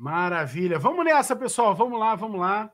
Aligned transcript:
Maravilha. 0.00 0.78
Vamos 0.78 1.04
nessa, 1.04 1.36
pessoal. 1.36 1.74
Vamos 1.74 2.00
lá, 2.00 2.14
vamos 2.14 2.40
lá. 2.40 2.72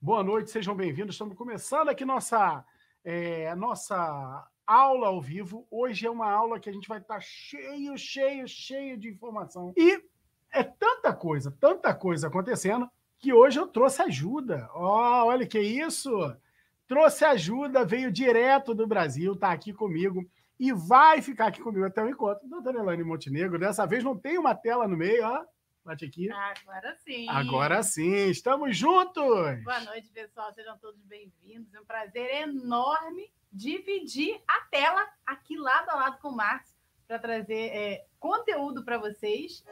Boa 0.00 0.22
noite, 0.22 0.48
sejam 0.48 0.76
bem-vindos. 0.76 1.16
Estamos 1.16 1.36
começando 1.36 1.88
aqui 1.88 2.04
nossa, 2.04 2.64
é, 3.02 3.52
nossa 3.56 4.48
aula 4.64 5.08
ao 5.08 5.20
vivo. 5.20 5.66
Hoje 5.68 6.06
é 6.06 6.10
uma 6.10 6.30
aula 6.30 6.60
que 6.60 6.70
a 6.70 6.72
gente 6.72 6.86
vai 6.86 6.98
estar 6.98 7.18
cheio, 7.18 7.98
cheio, 7.98 8.46
cheio 8.46 8.96
de 8.96 9.08
informação. 9.08 9.74
E 9.76 10.04
é 10.52 10.62
tanta 10.62 11.12
coisa, 11.12 11.52
tanta 11.58 11.92
coisa 11.92 12.28
acontecendo, 12.28 12.88
que 13.18 13.32
hoje 13.32 13.58
eu 13.58 13.66
trouxe 13.66 14.00
ajuda. 14.02 14.70
Oh, 14.72 15.26
olha 15.26 15.44
que 15.44 15.58
isso! 15.58 16.12
Trouxe 16.86 17.24
ajuda, 17.24 17.84
veio 17.84 18.12
direto 18.12 18.72
do 18.72 18.86
Brasil, 18.86 19.32
está 19.32 19.50
aqui 19.50 19.72
comigo 19.72 20.24
e 20.60 20.72
vai 20.72 21.20
ficar 21.20 21.48
aqui 21.48 21.60
comigo 21.60 21.86
até 21.86 22.04
o 22.04 22.08
encontro. 22.08 22.48
Doutora 22.48 22.78
Elaine 22.78 23.02
Montenegro, 23.02 23.58
dessa 23.58 23.84
vez 23.84 24.04
não 24.04 24.16
tem 24.16 24.38
uma 24.38 24.54
tela 24.54 24.86
no 24.86 24.96
meio, 24.96 25.26
ó. 25.26 25.44
Bate 25.84 26.04
aqui. 26.04 26.30
Agora 26.30 26.96
sim. 27.04 27.28
Agora 27.28 27.82
sim, 27.82 28.30
estamos 28.30 28.76
juntos. 28.76 29.64
Boa 29.64 29.80
noite, 29.80 30.08
pessoal. 30.10 30.52
Sejam 30.52 30.78
todos 30.78 31.02
bem-vindos. 31.04 31.74
É 31.74 31.80
um 31.80 31.84
prazer 31.84 32.42
enorme 32.42 33.32
dividir 33.52 34.40
a 34.46 34.60
tela 34.70 35.04
aqui 35.26 35.56
lado 35.56 35.90
a 35.90 35.96
lado 35.96 36.18
com 36.20 36.28
o 36.28 36.36
Marcos 36.36 36.72
para 37.08 37.18
trazer 37.18 37.70
é, 37.74 38.06
conteúdo 38.20 38.84
para 38.84 38.96
vocês. 38.96 39.64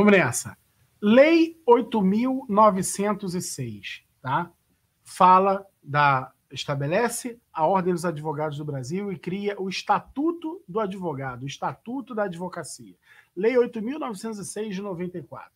Vamos 0.00 0.16
nessa. 0.16 0.56
Lei 0.98 1.60
8.906, 1.68 4.00
tá? 4.22 4.50
Fala 5.04 5.66
da 5.82 6.32
estabelece 6.50 7.38
a 7.52 7.66
Ordem 7.66 7.92
dos 7.92 8.06
Advogados 8.06 8.56
do 8.56 8.64
Brasil 8.64 9.12
e 9.12 9.18
cria 9.18 9.60
o 9.60 9.68
Estatuto 9.68 10.64
do 10.66 10.80
Advogado, 10.80 11.42
o 11.42 11.46
Estatuto 11.46 12.14
da 12.14 12.24
Advocacia. 12.24 12.96
Lei 13.36 13.56
8.906 13.56 14.70
de 14.70 14.80
94. 14.80 15.52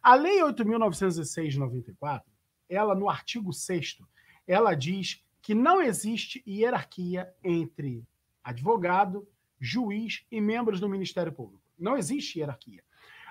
A 0.00 0.14
Lei 0.14 0.38
8.906 0.38 1.48
de 1.48 1.58
94, 1.58 2.32
ela 2.68 2.94
no 2.94 3.10
artigo 3.10 3.52
6 3.52 3.98
ela 4.46 4.76
diz 4.76 5.20
que 5.42 5.52
não 5.52 5.82
existe 5.82 6.44
hierarquia 6.46 7.28
entre 7.42 8.06
advogado, 8.44 9.26
juiz 9.58 10.24
e 10.30 10.40
membros 10.40 10.78
do 10.78 10.88
Ministério 10.88 11.32
Público. 11.32 11.64
Não 11.76 11.98
existe 11.98 12.38
hierarquia. 12.38 12.84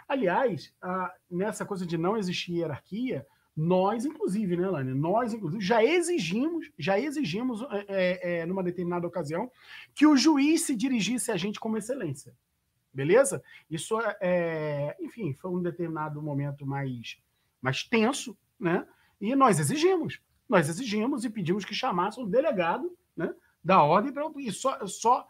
Aliás, 0.10 0.74
a, 0.82 1.14
nessa 1.30 1.64
coisa 1.64 1.86
de 1.86 1.96
não 1.96 2.18
existir 2.18 2.54
hierarquia, 2.54 3.28
nós, 3.56 4.06
inclusive, 4.06 4.58
né, 4.58 4.68
Lani? 4.68 4.94
Nós, 4.96 5.34
inclusive, 5.34 5.64
já 5.64 5.84
exigimos, 5.84 6.72
já 6.80 7.00
exigimos, 7.00 7.62
é, 7.62 7.86
é, 7.88 8.40
é, 8.40 8.46
numa 8.48 8.64
determinada 8.64 9.06
ocasião, 9.06 9.52
que 9.94 10.08
o 10.08 10.18
juiz 10.18 10.66
se 10.66 10.76
dirigisse 10.76 11.32
a 11.32 11.38
gente 11.38 11.60
como 11.60 11.78
excelência. 11.78 12.34
Beleza? 12.92 13.44
Isso, 13.70 14.00
é, 14.00 14.18
é, 14.20 14.98
enfim, 15.00 15.34
foi 15.34 15.52
um 15.52 15.62
determinado 15.62 16.20
momento 16.24 16.66
mais, 16.66 17.20
mais 17.62 17.84
tenso, 17.84 18.36
né? 18.60 18.88
E 19.22 19.36
nós 19.36 19.60
exigimos. 19.60 20.20
Nós 20.48 20.68
exigimos 20.68 21.24
e 21.24 21.30
pedimos 21.30 21.64
que 21.64 21.76
chamassem 21.76 22.24
o 22.24 22.28
delegado 22.28 22.98
né, 23.16 23.32
da 23.64 23.84
ordem 23.84 24.12
para 24.12 24.28
e 24.38 24.52
só, 24.52 24.88
só 24.88 25.28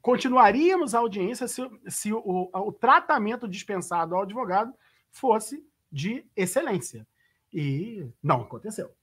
continuaríamos 0.00 0.94
a 0.94 0.98
audiência 0.98 1.48
se, 1.48 1.62
se 1.88 2.12
o, 2.12 2.50
o 2.52 2.72
tratamento 2.72 3.48
dispensado 3.48 4.14
ao 4.14 4.22
advogado 4.22 4.74
fosse 5.10 5.66
de 5.90 6.26
excelência. 6.36 7.06
E 7.52 8.06
não 8.22 8.42
aconteceu. 8.42 8.94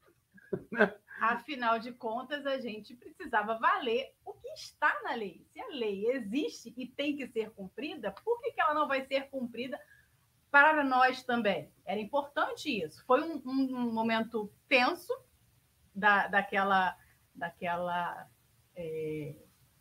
Afinal 1.20 1.80
de 1.80 1.94
contas, 1.94 2.46
a 2.46 2.60
gente 2.60 2.96
precisava 2.96 3.58
valer 3.58 4.14
o 4.24 4.34
que 4.34 4.50
está 4.50 4.94
na 5.04 5.16
lei. 5.16 5.46
Se 5.54 5.60
a 5.62 5.68
lei 5.70 6.08
existe 6.12 6.74
e 6.76 6.86
tem 6.86 7.16
que 7.16 7.28
ser 7.28 7.52
cumprida, 7.52 8.12
por 8.12 8.40
que, 8.42 8.52
que 8.52 8.62
ela 8.62 8.74
não 8.74 8.88
vai 8.88 9.06
ser 9.06 9.30
cumprida 9.30 9.80
para 10.52 10.84
nós 10.84 11.24
também? 11.24 11.72
Era 11.86 12.00
importante 12.00 12.70
isso. 12.70 13.04
Foi 13.06 13.22
um, 13.22 13.42
um, 13.46 13.94
momento 13.94 14.52
tenso 14.68 15.14
da, 15.94 16.28
daquela, 16.28 16.98
daquela 17.34 18.30
é, 18.76 19.36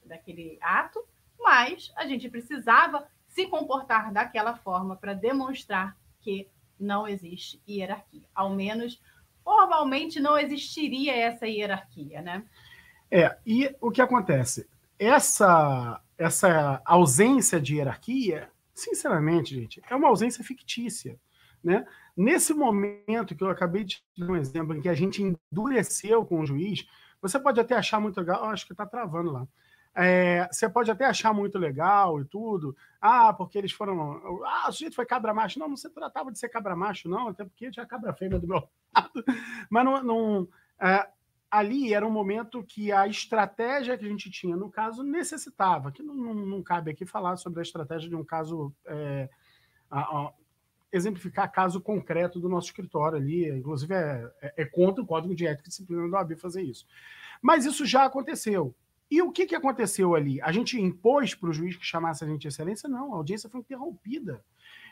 daquele 0.07 0.59
ato, 0.61 1.03
mas 1.39 1.93
a 1.97 2.07
gente 2.07 2.29
precisava 2.29 3.07
se 3.29 3.47
comportar 3.47 4.13
daquela 4.13 4.55
forma 4.57 4.97
para 4.97 5.13
demonstrar 5.13 5.97
que 6.21 6.49
não 6.79 7.07
existe 7.07 7.61
hierarquia. 7.69 8.27
Ao 8.35 8.51
menos 8.51 9.01
formalmente 9.45 10.21
não 10.21 10.39
existiria 10.39 11.15
essa 11.15 11.47
hierarquia, 11.47 12.23
né? 12.23 12.45
É, 13.11 13.37
e 13.47 13.75
o 13.81 13.91
que 13.91 14.01
acontece? 14.01 14.69
Essa, 14.99 16.01
essa 16.17 16.81
ausência 16.85 17.61
de 17.61 17.77
hierarquia, 17.77 18.51
sinceramente, 18.75 19.55
gente, 19.55 19.83
é 19.89 19.95
uma 19.95 20.09
ausência 20.09 20.43
fictícia. 20.43 21.19
Né? 21.63 21.87
Nesse 22.17 22.53
momento 22.53 23.35
que 23.35 23.43
eu 23.43 23.51
acabei 23.51 23.85
de 23.85 24.03
dar 24.17 24.31
um 24.31 24.37
exemplo 24.37 24.77
em 24.77 24.81
que 24.81 24.89
a 24.89 24.95
gente 24.95 25.23
endureceu 25.23 26.25
com 26.25 26.41
o 26.41 26.47
juiz, 26.47 26.87
você 27.21 27.39
pode 27.39 27.59
até 27.61 27.75
achar 27.75 28.01
muito 28.01 28.19
legal, 28.19 28.45
acho 28.45 28.67
que 28.67 28.73
está 28.73 28.87
travando 28.87 29.31
lá. 29.31 29.49
É, 29.95 30.49
você 30.51 30.69
pode 30.69 30.91
até 30.91 31.05
achar 31.05 31.33
muito 31.33 31.59
legal 31.59 32.21
e 32.21 32.25
tudo. 32.25 32.77
Ah, 33.01 33.33
porque 33.33 33.57
eles 33.57 33.73
foram. 33.73 34.43
Ah, 34.45 34.69
o 34.69 34.73
sujeito 34.73 34.97
foi 34.97 35.07
cabra 35.07 35.33
macho. 35.33 35.59
Não, 35.59 35.69
não 35.69 35.77
se 35.77 35.89
tratava 35.91 36.33
de 36.33 36.39
ser 36.39 36.49
cabra 36.49 36.75
macho, 36.75 37.09
não, 37.09 37.29
até 37.29 37.45
porque 37.45 37.71
tinha 37.71 37.87
cabra 37.87 38.13
fêmea 38.13 38.39
do 38.39 38.49
meu 38.49 38.57
lado. 38.95 39.25
Mas 39.71 39.85
não. 39.85 40.03
não 40.03 40.49
é, 40.81 41.09
ali 41.51 41.95
era 41.95 42.05
um 42.05 42.11
momento 42.11 42.65
que 42.65 42.91
a 42.91 43.07
estratégia 43.07 43.97
que 43.97 44.05
a 44.05 44.09
gente 44.09 44.29
tinha 44.29 44.57
no 44.57 44.69
caso 44.69 45.05
necessitava, 45.05 45.93
que 45.93 46.03
não, 46.03 46.15
não, 46.15 46.35
não 46.35 46.63
cabe 46.63 46.91
aqui 46.91 47.07
falar 47.07 47.37
sobre 47.37 47.61
a 47.61 47.63
estratégia 47.63 48.09
de 48.09 48.17
um 48.17 48.25
caso. 48.25 48.75
É, 48.87 49.29
a, 49.91 50.01
a, 50.01 50.33
exemplificar 50.95 51.51
caso 51.51 51.81
concreto 51.81 52.39
do 52.39 52.49
nosso 52.49 52.69
escritório 52.69 53.19
ali, 53.19 53.49
inclusive 53.51 53.93
é, 53.93 54.31
é, 54.41 54.55
é 54.59 54.65
contra 54.65 55.03
o 55.03 55.07
Código 55.07 55.35
de 55.35 55.45
Ética 55.45 55.67
e 55.67 55.69
Disciplina 55.69 56.09
do 56.09 56.17
AB 56.17 56.37
fazer 56.37 56.63
isso. 56.63 56.87
Mas 57.43 57.65
isso 57.65 57.85
já 57.85 58.05
aconteceu. 58.05 58.73
E 59.15 59.23
o 59.23 59.31
que, 59.31 59.47
que 59.47 59.55
aconteceu 59.55 60.17
ali? 60.17 60.43
A 60.43 60.51
gente 60.51 60.77
impôs 60.77 61.37
para 61.37 61.49
o 61.49 61.53
juiz 61.53 61.77
que 61.77 61.87
chamasse 61.87 62.25
a 62.25 62.27
gente 62.27 62.41
de 62.41 62.49
excelência? 62.49 62.89
Não, 62.89 63.15
a 63.15 63.17
audiência 63.17 63.49
foi 63.49 63.61
interrompida. 63.61 64.45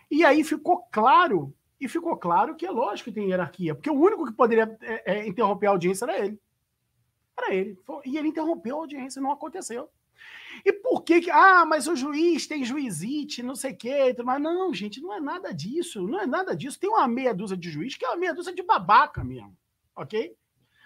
E 0.08 0.24
aí 0.24 0.44
ficou 0.44 0.86
claro, 0.92 1.52
e 1.80 1.88
ficou 1.88 2.16
claro 2.16 2.54
que 2.54 2.64
é 2.64 2.70
lógico 2.70 3.10
que 3.10 3.14
tem 3.16 3.30
hierarquia, 3.30 3.74
porque 3.74 3.90
o 3.90 4.00
único 4.00 4.24
que 4.24 4.32
poderia 4.32 4.78
é, 4.80 5.12
é, 5.12 5.26
interromper 5.26 5.66
a 5.66 5.70
audiência 5.70 6.04
era 6.04 6.24
ele. 6.24 6.40
Era 7.36 7.52
ele. 7.52 7.76
E 8.04 8.16
ele 8.16 8.28
interrompeu 8.28 8.76
a 8.76 8.80
audiência, 8.82 9.20
não 9.20 9.32
aconteceu. 9.32 9.90
E 10.64 10.72
por 10.72 11.02
que, 11.02 11.22
que 11.22 11.30
ah, 11.32 11.64
mas 11.66 11.88
o 11.88 11.96
juiz 11.96 12.46
tem 12.46 12.64
juizite, 12.64 13.42
não 13.42 13.56
sei 13.56 13.72
o 13.72 13.76
quê, 13.76 14.14
mas 14.24 14.40
não, 14.40 14.72
gente, 14.72 15.00
não 15.00 15.12
é 15.12 15.18
nada 15.18 15.52
disso, 15.52 16.06
não 16.06 16.20
é 16.20 16.28
nada 16.28 16.54
disso. 16.54 16.78
Tem 16.78 16.88
uma 16.88 17.08
meia 17.08 17.34
dúzia 17.34 17.56
de 17.56 17.68
juiz 17.68 17.96
que 17.96 18.04
é 18.04 18.08
uma 18.08 18.18
meia 18.18 18.32
dúzia 18.32 18.54
de 18.54 18.62
babaca 18.62 19.24
mesmo, 19.24 19.58
ok? 19.96 20.32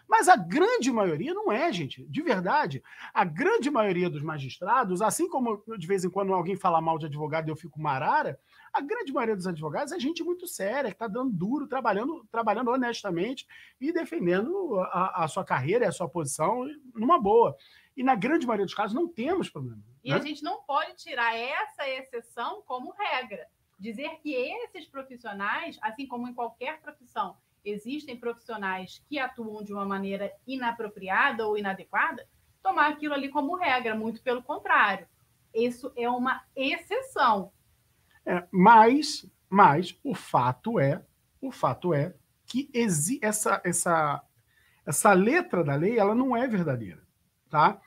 Mas 0.08 0.28
a 0.28 0.36
grande 0.36 0.90
maioria 0.92 1.34
não 1.34 1.50
é, 1.50 1.72
gente, 1.72 2.04
de 2.04 2.22
verdade. 2.22 2.82
A 3.12 3.24
grande 3.24 3.70
maioria 3.70 4.08
dos 4.08 4.22
magistrados, 4.22 5.02
assim 5.02 5.28
como 5.28 5.62
de 5.76 5.86
vez 5.86 6.04
em 6.04 6.10
quando 6.10 6.32
alguém 6.32 6.56
fala 6.56 6.80
mal 6.80 6.98
de 6.98 7.06
advogado 7.06 7.48
e 7.48 7.50
eu 7.50 7.56
fico 7.56 7.80
marara, 7.80 8.38
a 8.72 8.80
grande 8.80 9.12
maioria 9.12 9.34
dos 9.34 9.46
advogados 9.46 9.92
é 9.92 9.98
gente 9.98 10.22
muito 10.22 10.46
séria, 10.46 10.90
que 10.90 10.96
está 10.96 11.08
dando 11.08 11.32
duro, 11.32 11.66
trabalhando, 11.66 12.26
trabalhando 12.30 12.70
honestamente 12.70 13.46
e 13.80 13.92
defendendo 13.92 14.78
a, 14.92 15.24
a, 15.24 15.28
sua 15.28 15.44
carreira 15.44 15.84
e 15.84 15.88
a 15.88 15.92
sua 15.92 16.08
posição 16.08 16.66
numa 16.94 17.18
boa. 17.18 17.56
E 17.96 18.02
na 18.02 18.14
grande 18.14 18.46
maioria 18.46 18.66
dos 18.66 18.74
casos 18.74 18.94
não 18.94 19.08
temos 19.08 19.48
problema. 19.48 19.82
E 20.04 20.10
né? 20.10 20.16
a 20.16 20.20
gente 20.20 20.42
não 20.42 20.62
pode 20.62 20.94
tirar 20.96 21.34
essa 21.34 21.88
exceção 21.88 22.62
como 22.66 22.92
regra. 22.92 23.46
Dizer 23.78 24.20
que 24.22 24.34
esses 24.34 24.86
profissionais, 24.86 25.78
assim 25.82 26.06
como 26.06 26.28
em 26.28 26.34
qualquer 26.34 26.80
profissão, 26.80 27.36
existem 27.66 28.16
profissionais 28.16 29.02
que 29.08 29.18
atuam 29.18 29.62
de 29.62 29.72
uma 29.72 29.84
maneira 29.84 30.32
inapropriada 30.46 31.46
ou 31.46 31.58
inadequada, 31.58 32.26
tomar 32.62 32.88
aquilo 32.88 33.14
ali 33.14 33.28
como 33.28 33.56
regra, 33.56 33.94
muito 33.94 34.22
pelo 34.22 34.42
contrário. 34.42 35.06
Isso 35.52 35.92
é 35.96 36.08
uma 36.08 36.42
exceção. 36.54 37.52
É, 38.24 38.46
mas, 38.50 39.28
mas 39.48 39.98
o 40.02 40.14
fato 40.14 40.78
é, 40.78 41.04
o 41.40 41.50
fato 41.50 41.92
é 41.92 42.14
que 42.46 42.70
essa, 43.20 43.60
essa, 43.64 44.22
essa 44.84 45.12
letra 45.12 45.64
da 45.64 45.74
lei, 45.74 45.98
ela 45.98 46.14
não 46.14 46.36
é 46.36 46.46
verdadeira, 46.46 47.02
tá? 47.50 47.80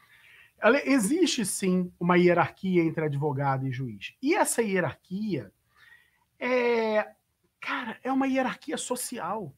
Ela, 0.61 0.81
existe 0.85 1.45
sim 1.45 1.91
uma 1.99 2.17
hierarquia 2.17 2.83
entre 2.83 3.05
advogado 3.05 3.65
e 3.65 3.71
juiz. 3.71 4.13
E 4.21 4.35
essa 4.35 4.61
hierarquia 4.61 5.53
é, 6.37 7.13
cara, 7.59 7.97
é 8.03 8.11
uma 8.11 8.27
hierarquia 8.27 8.77
social. 8.77 9.53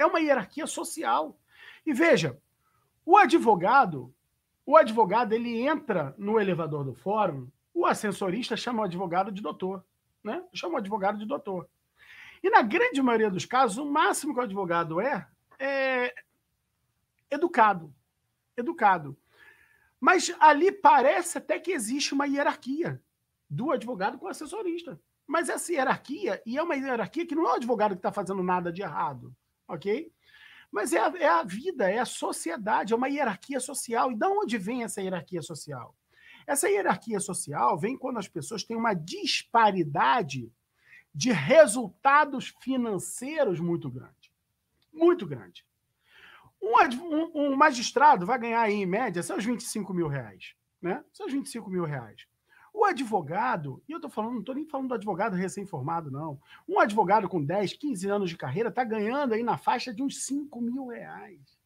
É 0.00 0.06
uma 0.06 0.18
hierarquia 0.18 0.66
social. 0.66 1.38
E 1.84 1.92
veja, 1.92 2.40
o 3.04 3.18
advogado, 3.18 4.14
o 4.64 4.74
advogado, 4.74 5.34
ele 5.34 5.60
entra 5.60 6.14
no 6.16 6.40
elevador 6.40 6.84
do 6.84 6.94
fórum, 6.94 7.50
o 7.74 7.84
ascensorista 7.84 8.56
chama 8.56 8.80
o 8.80 8.84
advogado 8.86 9.30
de 9.30 9.42
doutor, 9.42 9.84
né? 10.24 10.42
Chama 10.54 10.76
o 10.76 10.78
advogado 10.78 11.18
de 11.18 11.26
doutor. 11.26 11.68
E 12.42 12.48
na 12.48 12.62
grande 12.62 13.02
maioria 13.02 13.30
dos 13.30 13.44
casos, 13.44 13.76
o 13.76 13.84
máximo 13.84 14.32
que 14.32 14.40
o 14.40 14.42
advogado 14.42 15.02
é, 15.02 15.28
é 15.58 16.14
educado. 17.30 17.94
Educado. 18.56 19.14
Mas 20.00 20.34
ali 20.40 20.72
parece 20.72 21.36
até 21.36 21.58
que 21.58 21.72
existe 21.72 22.14
uma 22.14 22.26
hierarquia 22.26 23.02
do 23.50 23.70
advogado 23.70 24.18
com 24.18 24.24
o 24.24 24.30
assessorista. 24.30 24.98
Mas 25.26 25.50
essa 25.50 25.70
hierarquia, 25.70 26.42
e 26.46 26.56
é 26.56 26.62
uma 26.62 26.74
hierarquia 26.74 27.26
que 27.26 27.34
não 27.34 27.46
é 27.46 27.52
o 27.52 27.56
advogado 27.56 27.92
que 27.92 27.98
está 27.98 28.10
fazendo 28.10 28.42
nada 28.42 28.72
de 28.72 28.80
errado, 28.80 29.36
ok? 29.70 30.12
Mas 30.70 30.92
é 30.92 30.98
a, 30.98 31.12
é 31.18 31.26
a, 31.26 31.42
vida, 31.42 31.90
é 31.90 31.98
a 31.98 32.04
sociedade, 32.04 32.92
é 32.92 32.96
uma 32.96 33.08
hierarquia 33.08 33.58
social. 33.58 34.12
E 34.12 34.14
de 34.14 34.26
onde 34.26 34.56
vem 34.56 34.84
essa 34.84 35.00
hierarquia 35.00 35.42
social? 35.42 35.96
Essa 36.46 36.68
hierarquia 36.68 37.20
social 37.20 37.78
vem 37.78 37.96
quando 37.96 38.18
as 38.18 38.28
pessoas 38.28 38.64
têm 38.64 38.76
uma 38.76 38.94
disparidade 38.94 40.52
de 41.14 41.32
resultados 41.32 42.54
financeiros 42.60 43.58
muito 43.58 43.90
grande. 43.90 44.32
Muito 44.92 45.26
grande. 45.26 45.66
Um, 46.62 46.74
um, 47.02 47.30
um, 47.34 47.56
magistrado 47.56 48.26
vai 48.26 48.38
ganhar 48.38 48.60
aí, 48.60 48.74
em 48.74 48.86
média, 48.86 49.22
seus 49.22 49.44
25 49.44 49.92
mil 49.94 50.08
reais. 50.08 50.54
Né? 50.80 51.02
Seus 51.12 51.32
25 51.32 51.70
mil 51.70 51.84
reais. 51.84 52.26
O 52.72 52.84
advogado, 52.84 53.82
e 53.88 53.92
eu 53.92 53.96
estou 53.96 54.10
falando, 54.10 54.32
não 54.32 54.40
estou 54.40 54.54
nem 54.54 54.66
falando 54.66 54.88
do 54.88 54.94
advogado 54.94 55.34
recém-formado, 55.34 56.10
não. 56.10 56.40
Um 56.68 56.78
advogado 56.78 57.28
com 57.28 57.44
10, 57.44 57.74
15 57.74 58.08
anos 58.08 58.30
de 58.30 58.36
carreira 58.36 58.68
está 58.68 58.84
ganhando 58.84 59.34
aí 59.34 59.42
na 59.42 59.58
faixa 59.58 59.92
de 59.92 60.02
uns 60.02 60.24
5 60.24 60.60
mil 60.60 60.86
reais. 60.86 61.58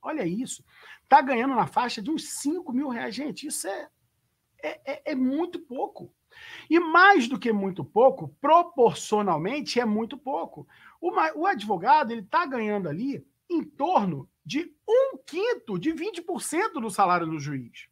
Olha 0.00 0.24
isso. 0.26 0.64
Está 1.02 1.20
ganhando 1.20 1.54
na 1.54 1.66
faixa 1.66 2.00
de 2.00 2.10
uns 2.10 2.28
5 2.28 2.72
mil 2.72 2.88
reais. 2.88 3.14
Gente, 3.14 3.46
isso 3.46 3.66
é, 3.66 3.88
é, 4.62 4.92
é, 4.92 5.02
é 5.12 5.14
muito 5.14 5.58
pouco. 5.58 6.12
E 6.68 6.78
mais 6.78 7.28
do 7.28 7.38
que 7.38 7.52
muito 7.52 7.84
pouco, 7.84 8.28
proporcionalmente 8.40 9.80
é 9.80 9.84
muito 9.84 10.16
pouco. 10.16 10.66
O, 11.00 11.10
o 11.40 11.46
advogado 11.46 12.12
ele 12.12 12.20
está 12.20 12.46
ganhando 12.46 12.88
ali 12.88 13.26
em 13.48 13.62
torno 13.62 14.28
de 14.44 14.72
um 14.88 15.18
quinto, 15.18 15.78
de 15.78 15.92
20% 15.92 16.74
do 16.74 16.90
salário 16.90 17.26
do 17.26 17.38
juiz. 17.38 17.88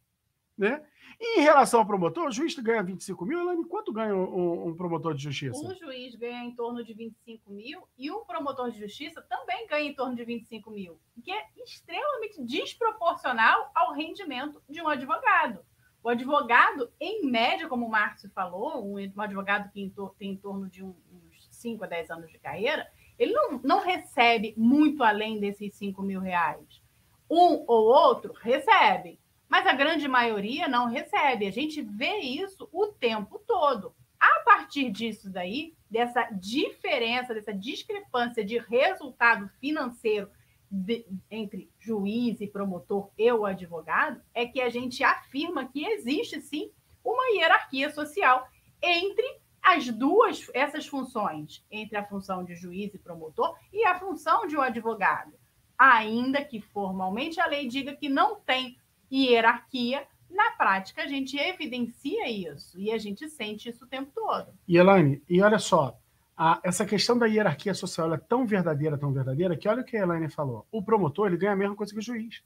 Né? 0.57 0.81
Em 1.19 1.41
relação 1.41 1.79
ao 1.79 1.85
promotor, 1.85 2.27
o 2.27 2.31
juiz 2.31 2.55
ganha 2.55 2.83
25 2.83 3.25
mil, 3.25 3.39
Elane, 3.39 3.65
quanto 3.65 3.93
ganha 3.93 4.15
um, 4.15 4.69
um, 4.69 4.75
promotor 4.75 5.13
de 5.13 5.23
justiça? 5.23 5.57
Um 5.57 5.73
juiz 5.75 6.15
ganha 6.15 6.43
em 6.43 6.55
torno 6.55 6.83
de 6.83 6.93
25 6.93 7.51
mil 7.51 7.87
e 7.97 8.11
um 8.11 8.25
promotor 8.25 8.69
de 8.69 8.79
justiça 8.79 9.21
também 9.21 9.67
ganha 9.67 9.89
em 9.89 9.93
torno 9.93 10.15
de 10.15 10.25
25 10.25 10.69
mil, 10.71 10.99
que 11.23 11.31
é 11.31 11.45
extremamente 11.63 12.41
desproporcional 12.43 13.71
ao 13.73 13.93
rendimento 13.93 14.61
de 14.69 14.81
um 14.81 14.87
advogado. 14.87 15.59
O 16.03 16.09
advogado, 16.09 16.91
em 16.99 17.25
média, 17.25 17.67
como 17.67 17.85
o 17.85 17.89
Márcio 17.89 18.29
falou, 18.29 18.85
um, 18.85 18.99
um 18.99 19.21
advogado 19.21 19.71
que 19.71 19.91
tem 20.19 20.31
em 20.33 20.37
torno 20.37 20.69
de 20.69 20.83
uns 20.83 21.47
5 21.49 21.83
a 21.83 21.87
10 21.87 22.11
anos 22.11 22.31
de 22.31 22.37
carreira, 22.37 22.87
ele 23.17 23.33
não, 23.33 23.59
não 23.63 23.79
recebe 23.79 24.53
muito 24.55 25.03
além 25.03 25.39
desses 25.39 25.73
5 25.75 26.01
mil 26.03 26.19
reais. 26.19 26.83
Um 27.29 27.63
ou 27.67 27.85
outro 27.85 28.33
recebe, 28.33 29.19
mas 29.49 29.65
a 29.65 29.73
grande 29.73 30.07
maioria 30.07 30.67
não 30.67 30.87
recebe. 30.87 31.47
A 31.47 31.51
gente 31.51 31.81
vê 31.81 32.19
isso 32.19 32.67
o 32.71 32.87
tempo 32.87 33.39
todo. 33.47 33.93
A 34.19 34.41
partir 34.43 34.89
disso 34.89 35.29
daí, 35.29 35.75
dessa 35.89 36.23
diferença, 36.31 37.33
dessa 37.33 37.53
discrepância 37.53 38.43
de 38.43 38.57
resultado 38.57 39.47
financeiro 39.59 40.29
de, 40.69 41.05
entre 41.29 41.69
juiz 41.79 42.41
e 42.41 42.47
promotor 42.47 43.09
e 43.17 43.31
o 43.31 43.45
advogado, 43.45 44.21
é 44.33 44.45
que 44.45 44.61
a 44.61 44.69
gente 44.69 45.03
afirma 45.03 45.65
que 45.65 45.85
existe 45.85 46.41
sim 46.41 46.71
uma 47.03 47.29
hierarquia 47.35 47.91
social 47.91 48.47
entre 48.81 49.39
as 49.61 49.89
duas, 49.89 50.49
essas 50.53 50.85
funções, 50.87 51.63
entre 51.71 51.97
a 51.97 52.05
função 52.05 52.43
de 52.43 52.55
juiz 52.55 52.93
e 52.93 52.99
promotor 52.99 53.57
e 53.73 53.85
a 53.85 53.97
função 53.99 54.45
de 54.47 54.55
um 54.55 54.61
advogado. 54.61 55.33
Ainda 55.77 56.43
que 56.43 56.61
formalmente 56.61 57.39
a 57.39 57.47
lei 57.47 57.67
diga 57.67 57.95
que 57.95 58.07
não 58.07 58.39
tem 58.39 58.77
hierarquia, 59.11 60.05
na 60.29 60.51
prática 60.51 61.03
a 61.03 61.07
gente 61.07 61.37
evidencia 61.37 62.29
isso 62.29 62.79
e 62.79 62.91
a 62.91 62.97
gente 62.97 63.29
sente 63.29 63.69
isso 63.69 63.85
o 63.85 63.87
tempo 63.87 64.11
todo. 64.13 64.51
E 64.67 64.77
Elaine, 64.77 65.21
e 65.29 65.41
olha 65.41 65.59
só, 65.59 65.97
a, 66.37 66.59
essa 66.63 66.85
questão 66.85 67.17
da 67.17 67.25
hierarquia 67.25 67.73
social 67.73 68.13
é 68.13 68.17
tão 68.17 68.45
verdadeira, 68.45 68.97
tão 68.97 69.13
verdadeira, 69.13 69.55
que 69.55 69.69
olha 69.69 69.81
o 69.81 69.85
que 69.85 69.95
a 69.95 70.01
Elaine 70.01 70.29
falou. 70.29 70.67
O 70.71 70.83
promotor 70.83 71.27
ele 71.27 71.37
ganha 71.37 71.53
a 71.53 71.55
mesma 71.55 71.75
coisa 71.75 71.93
que 71.93 71.99
o 71.99 72.01
juiz. 72.01 72.43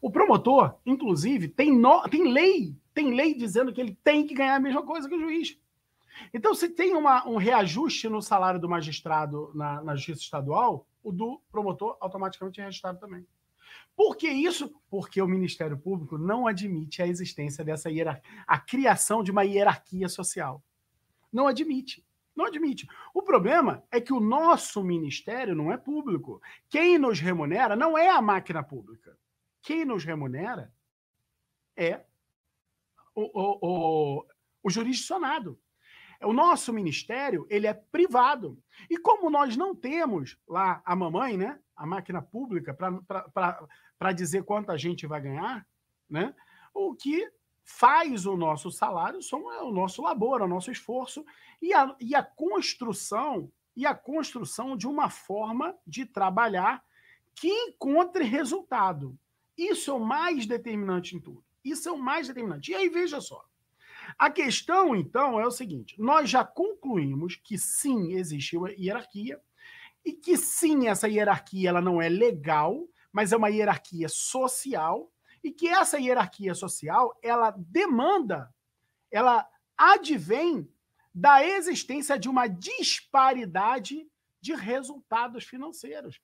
O 0.00 0.10
promotor, 0.10 0.74
inclusive, 0.84 1.48
tem, 1.48 1.76
no, 1.76 2.02
tem 2.08 2.32
lei, 2.32 2.76
tem 2.92 3.14
lei 3.14 3.34
dizendo 3.34 3.72
que 3.72 3.80
ele 3.80 3.96
tem 4.02 4.26
que 4.26 4.34
ganhar 4.34 4.56
a 4.56 4.60
mesma 4.60 4.82
coisa 4.82 5.08
que 5.08 5.14
o 5.14 5.20
juiz. 5.20 5.56
Então, 6.34 6.54
se 6.54 6.68
tem 6.68 6.94
uma, 6.94 7.26
um 7.26 7.36
reajuste 7.36 8.08
no 8.08 8.20
salário 8.20 8.60
do 8.60 8.68
magistrado 8.68 9.50
na, 9.54 9.82
na 9.82 9.94
justiça 9.94 10.20
estadual, 10.20 10.86
o 11.02 11.10
do 11.10 11.40
promotor 11.50 11.96
automaticamente 12.00 12.60
é 12.60 12.64
reajustado 12.64 12.98
também. 12.98 13.26
Por 13.94 14.16
que 14.16 14.28
isso? 14.28 14.74
Porque 14.88 15.20
o 15.20 15.28
Ministério 15.28 15.78
Público 15.78 16.16
não 16.16 16.46
admite 16.46 17.02
a 17.02 17.06
existência 17.06 17.64
dessa 17.64 17.90
hierarquia, 17.90 18.44
a 18.46 18.58
criação 18.58 19.22
de 19.22 19.30
uma 19.30 19.44
hierarquia 19.44 20.08
social. 20.08 20.62
Não 21.32 21.46
admite. 21.46 22.04
Não 22.34 22.46
admite. 22.46 22.86
O 23.12 23.22
problema 23.22 23.84
é 23.90 24.00
que 24.00 24.12
o 24.12 24.20
nosso 24.20 24.82
ministério 24.82 25.54
não 25.54 25.70
é 25.70 25.76
público. 25.76 26.40
Quem 26.68 26.98
nos 26.98 27.20
remunera 27.20 27.76
não 27.76 27.96
é 27.96 28.08
a 28.08 28.22
máquina 28.22 28.62
pública. 28.62 29.16
Quem 29.60 29.84
nos 29.84 30.04
remunera 30.04 30.72
é 31.76 32.04
o, 33.14 33.22
o, 33.22 33.58
o, 33.60 34.26
o 34.62 34.70
jurisdicionado. 34.70 35.60
O 36.24 36.32
nosso 36.32 36.72
ministério 36.72 37.46
ele 37.48 37.66
é 37.66 37.74
privado. 37.74 38.58
E 38.88 38.96
como 38.96 39.30
nós 39.30 39.56
não 39.56 39.74
temos 39.74 40.38
lá 40.46 40.82
a 40.84 40.94
mamãe, 40.94 41.36
né, 41.36 41.58
a 41.76 41.86
máquina 41.86 42.22
pública, 42.22 42.74
para 42.74 44.12
dizer 44.12 44.44
quanta 44.44 44.76
gente 44.78 45.06
vai 45.06 45.20
ganhar, 45.20 45.66
né, 46.08 46.34
o 46.74 46.94
que 46.94 47.30
faz 47.64 48.26
o 48.26 48.36
nosso 48.36 48.70
salário 48.70 49.20
é 49.20 49.62
o 49.62 49.70
nosso 49.70 50.02
labor, 50.02 50.40
é 50.40 50.44
o 50.44 50.48
nosso 50.48 50.70
esforço 50.70 51.24
e 51.60 51.72
a, 51.72 51.94
e 52.00 52.14
a 52.14 52.22
construção 52.22 53.50
e 53.74 53.86
a 53.86 53.94
construção 53.94 54.76
de 54.76 54.86
uma 54.86 55.08
forma 55.08 55.74
de 55.86 56.04
trabalhar 56.04 56.84
que 57.34 57.48
encontre 57.48 58.24
resultado. 58.24 59.18
Isso 59.56 59.90
é 59.90 59.94
o 59.94 60.00
mais 60.00 60.46
determinante 60.46 61.16
em 61.16 61.20
tudo. 61.20 61.44
Isso 61.64 61.88
é 61.88 61.92
o 61.92 61.98
mais 61.98 62.28
determinante. 62.28 62.72
E 62.72 62.74
aí, 62.74 62.88
veja 62.88 63.20
só. 63.20 63.44
A 64.18 64.30
questão, 64.30 64.94
então, 64.94 65.40
é 65.40 65.46
o 65.46 65.50
seguinte: 65.50 65.94
nós 66.00 66.28
já 66.28 66.44
concluímos 66.44 67.36
que 67.36 67.58
sim, 67.58 68.12
existe 68.12 68.56
uma 68.56 68.70
hierarquia, 68.70 69.40
e 70.04 70.12
que 70.12 70.36
sim, 70.36 70.88
essa 70.88 71.08
hierarquia 71.08 71.68
ela 71.68 71.80
não 71.80 72.00
é 72.00 72.08
legal, 72.08 72.88
mas 73.12 73.32
é 73.32 73.36
uma 73.36 73.50
hierarquia 73.50 74.08
social, 74.08 75.10
e 75.42 75.50
que 75.50 75.68
essa 75.68 75.98
hierarquia 75.98 76.54
social 76.54 77.16
ela 77.22 77.50
demanda, 77.50 78.52
ela 79.10 79.48
advém 79.76 80.68
da 81.14 81.44
existência 81.44 82.18
de 82.18 82.28
uma 82.28 82.46
disparidade 82.46 84.06
de 84.40 84.54
resultados 84.54 85.44
financeiros. 85.44 86.20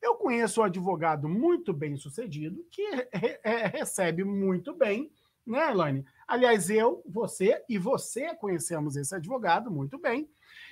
Eu 0.00 0.14
conheço 0.14 0.60
um 0.60 0.64
advogado 0.64 1.28
muito 1.28 1.72
bem 1.72 1.96
sucedido 1.96 2.64
que 2.70 2.82
re 3.12 3.40
recebe 3.72 4.24
muito 4.24 4.74
bem, 4.74 5.10
né, 5.46 5.70
Elaine? 5.70 6.04
Aliás, 6.26 6.68
eu, 6.70 7.02
você 7.06 7.62
e 7.68 7.78
você 7.78 8.34
conhecemos 8.34 8.96
esse 8.96 9.14
advogado 9.14 9.70
muito 9.70 9.98
bem, 9.98 10.28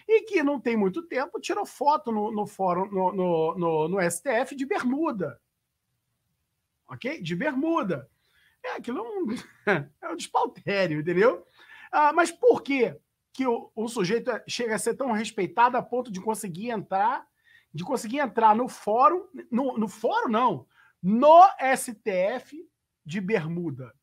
e 0.08 0.22
que 0.22 0.42
não 0.42 0.60
tem 0.60 0.76
muito 0.76 1.02
tempo 1.02 1.40
tirou 1.40 1.64
foto 1.64 2.12
no, 2.12 2.30
no 2.30 2.46
fórum, 2.46 2.86
no, 2.86 3.12
no, 3.12 3.58
no, 3.58 3.88
no 3.88 4.10
STF 4.10 4.54
de 4.54 4.66
bermuda. 4.66 5.40
Ok? 6.88 7.22
De 7.22 7.34
bermuda. 7.34 8.08
É, 8.62 8.76
aquilo 8.76 8.98
é 8.98 9.02
um, 9.02 9.26
é 10.02 10.08
um 10.08 10.16
despautério, 10.16 11.00
entendeu? 11.00 11.46
Ah, 11.90 12.12
mas 12.12 12.30
por 12.30 12.62
que, 12.62 12.96
que 13.32 13.46
o, 13.46 13.70
o 13.74 13.88
sujeito 13.88 14.30
é, 14.30 14.44
chega 14.48 14.74
a 14.74 14.78
ser 14.78 14.94
tão 14.94 15.12
respeitado 15.12 15.76
a 15.76 15.82
ponto 15.82 16.10
de 16.10 16.20
conseguir 16.20 16.70
entrar, 16.70 17.26
de 17.72 17.84
conseguir 17.84 18.18
entrar 18.18 18.54
no 18.54 18.68
fórum, 18.68 19.26
no, 19.50 19.76
no 19.78 19.88
fórum 19.88 20.28
não, 20.28 20.66
no 21.02 21.42
STF 21.76 22.68
de 23.04 23.20
bermuda? 23.20 23.94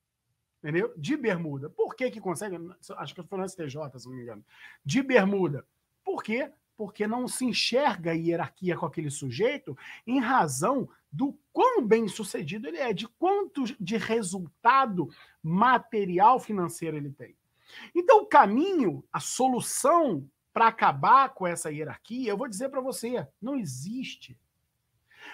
Entendeu? 0.64 0.94
De 0.96 1.18
bermuda. 1.18 1.70
Por 1.70 1.96
que 1.96 2.12
que 2.12 2.22
consegue? 2.22 2.58
Acho 2.98 3.16
que 3.16 3.24
foi 3.24 3.38
no 3.40 3.50
STJ, 3.50 3.98
se 3.98 4.08
não 4.08 4.16
me 4.16 4.24
engano. 4.24 4.46
De 4.86 5.02
bermuda. 5.02 5.66
Por 6.04 6.22
quê? 6.22 6.52
porque 6.82 7.06
não 7.06 7.28
se 7.28 7.46
enxerga 7.46 8.10
a 8.10 8.16
hierarquia 8.16 8.76
com 8.76 8.88
aquele 8.88 9.12
sujeito 9.12 9.78
em 10.08 10.20
razão 10.20 10.90
do 11.12 11.38
quão 11.54 11.86
bem 11.86 12.08
sucedido 12.08 12.68
ele 12.68 12.78
é, 12.78 12.92
de 12.92 13.08
quanto 13.08 13.66
de 13.80 13.98
resultado 13.98 15.08
material 15.44 16.40
financeiro 16.40 16.98
ele 16.98 17.12
tem. 17.12 17.36
Então, 17.94 18.22
o 18.22 18.26
caminho, 18.26 19.04
a 19.14 19.20
solução 19.20 20.28
para 20.52 20.70
acabar 20.70 21.30
com 21.30 21.46
essa 21.46 21.72
hierarquia, 21.72 22.32
eu 22.32 22.38
vou 22.38 22.48
dizer 22.48 22.70
para 22.70 22.82
você, 22.82 23.28
não 23.40 23.56
existe. 23.56 24.36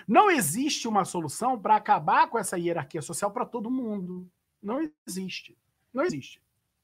Não 0.05 0.29
existe 0.29 0.85
uma 0.85 1.05
solução 1.05 1.57
para 1.57 1.77
acabar 1.77 2.27
com 2.27 2.37
essa 2.37 2.59
hierarquia 2.59 3.01
social 3.01 3.31
para 3.31 3.45
todo 3.45 3.71
mundo. 3.71 4.29
Não 4.61 4.79
existe. 5.05 5.57
Não 5.93 6.03
existe. 6.03 6.41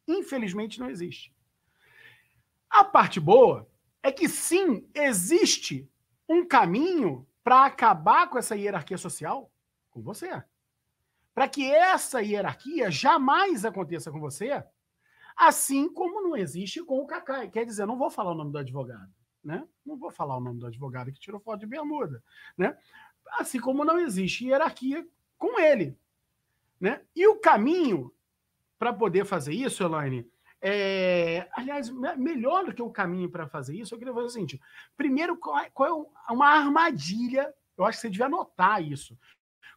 Infelizmente, 0.07 0.79
não 0.79 0.89
existe. 0.89 1.33
A 2.69 2.83
parte 2.83 3.19
boa 3.19 3.69
é 4.01 4.11
que 4.11 4.27
sim, 4.27 4.89
existe 4.93 5.89
um 6.27 6.45
caminho 6.45 7.27
para 7.43 7.65
acabar 7.65 8.29
com 8.29 8.37
essa 8.37 8.55
hierarquia 8.55 8.97
social 8.97 9.51
com 9.91 10.01
você. 10.01 10.43
Para 11.33 11.47
que 11.47 11.69
essa 11.71 12.21
hierarquia 12.21 12.91
jamais 12.91 13.65
aconteça 13.65 14.11
com 14.11 14.19
você, 14.19 14.63
assim 15.35 15.91
como 15.91 16.21
não 16.21 16.35
existe 16.35 16.83
com 16.83 16.99
o 16.99 17.07
Cacai. 17.07 17.49
Quer 17.49 17.65
dizer, 17.65 17.85
não 17.85 17.97
vou 17.97 18.09
falar 18.09 18.31
o 18.31 18.35
nome 18.35 18.51
do 18.51 18.57
advogado, 18.57 19.11
né? 19.43 19.67
Não 19.85 19.97
vou 19.97 20.11
falar 20.11 20.37
o 20.37 20.41
nome 20.41 20.59
do 20.59 20.67
advogado 20.67 21.11
que 21.11 21.19
tirou 21.19 21.39
foto 21.39 21.61
de 21.61 21.65
bermuda, 21.65 22.23
né? 22.57 22.77
Assim 23.39 23.59
como 23.59 23.85
não 23.85 23.99
existe 23.99 24.45
hierarquia 24.45 25.07
com 25.37 25.59
ele, 25.59 25.97
né? 26.83 27.01
E 27.15 27.25
o 27.29 27.39
caminho 27.39 28.13
para 28.77 28.91
poder 28.91 29.25
fazer 29.25 29.53
isso, 29.53 29.81
Elaine, 29.81 30.29
é, 30.61 31.47
aliás, 31.53 31.89
melhor 32.17 32.65
do 32.65 32.73
que 32.73 32.81
o 32.81 32.91
caminho 32.91 33.29
para 33.29 33.47
fazer 33.47 33.73
isso, 33.73 33.95
eu 33.95 33.97
queria 33.97 34.13
fazer 34.13 34.25
o 34.25 34.29
seguinte: 34.29 34.61
primeiro, 34.97 35.37
qual 35.37 35.59
é, 35.59 35.69
qual 35.69 36.13
é 36.27 36.31
uma 36.33 36.49
armadilha? 36.49 37.53
Eu 37.77 37.85
acho 37.85 37.97
que 37.97 38.01
você 38.01 38.09
devia 38.09 38.25
anotar 38.25 38.83
isso. 38.83 39.17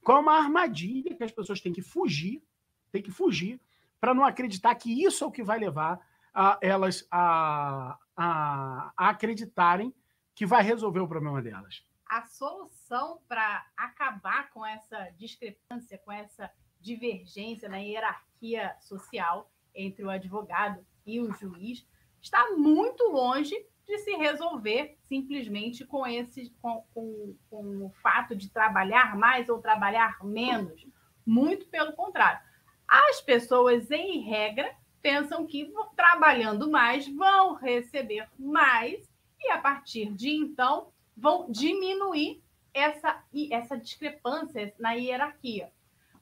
Qual 0.03 0.19
é 0.19 0.21
uma 0.21 0.37
armadilha 0.37 1.15
que 1.15 1.23
as 1.23 1.31
pessoas 1.31 1.61
têm 1.61 1.73
que 1.73 1.81
fugir, 1.81 2.43
têm 2.91 3.01
que 3.01 3.13
fugir, 3.13 3.61
para 4.01 4.13
não 4.13 4.25
acreditar 4.25 4.75
que 4.75 5.05
isso 5.05 5.23
é 5.23 5.27
o 5.29 5.33
que 5.33 5.45
vai 5.45 5.61
levar 5.61 6.01
a, 6.35 6.59
elas 6.61 7.07
a, 7.09 7.97
a, 8.17 8.93
a 8.97 9.09
acreditarem 9.11 9.95
que 10.35 10.45
vai 10.45 10.63
resolver 10.63 11.01
o 11.01 11.09
problema 11.09 11.41
delas. 11.41 11.85
A 12.05 12.23
solução 12.27 13.21
para 13.29 13.65
acabar 13.77 14.51
com 14.51 14.67
essa 14.67 15.09
discrepância, 15.17 15.99
com 15.99 16.11
essa 16.11 16.51
divergência 16.87 17.69
na 17.69 17.79
hierarquia 17.79 18.77
social 18.81 19.51
entre 19.75 20.05
o 20.05 20.11
advogado 20.11 20.87
e 21.05 21.21
o 21.21 21.33
juiz 21.33 21.85
está 22.23 22.53
muito 22.57 23.03
longe 23.11 23.55
de 23.87 23.99
se 23.99 24.17
resolver 24.17 24.97
simplesmente 25.05 25.85
com, 25.85 26.07
esse, 26.07 26.51
com, 26.63 26.85
com, 26.95 27.37
com 27.51 27.87
o 27.87 27.91
fato 28.03 28.35
de 28.35 28.49
trabalhar 28.51 29.17
mais 29.17 29.49
ou 29.49 29.61
trabalhar 29.61 30.19
menos. 30.25 30.87
Muito 31.25 31.69
pelo 31.69 31.93
contrário. 31.93 32.41
As 32.87 33.21
pessoas, 33.21 33.91
em 33.91 34.21
regra, 34.21 34.73
pensam 35.03 35.47
que 35.47 35.73
trabalhando 35.97 36.71
mais 36.71 37.07
vão 37.09 37.55
receber 37.55 38.29
mais 38.39 39.09
e, 39.41 39.51
a 39.51 39.59
partir 39.59 40.13
de 40.13 40.31
então, 40.31 40.93
vão 41.17 41.51
diminuir 41.51 42.43
essa, 42.73 43.25
essa 43.51 43.77
discrepância 43.77 44.75
na 44.79 44.93
hierarquia. 44.93 45.73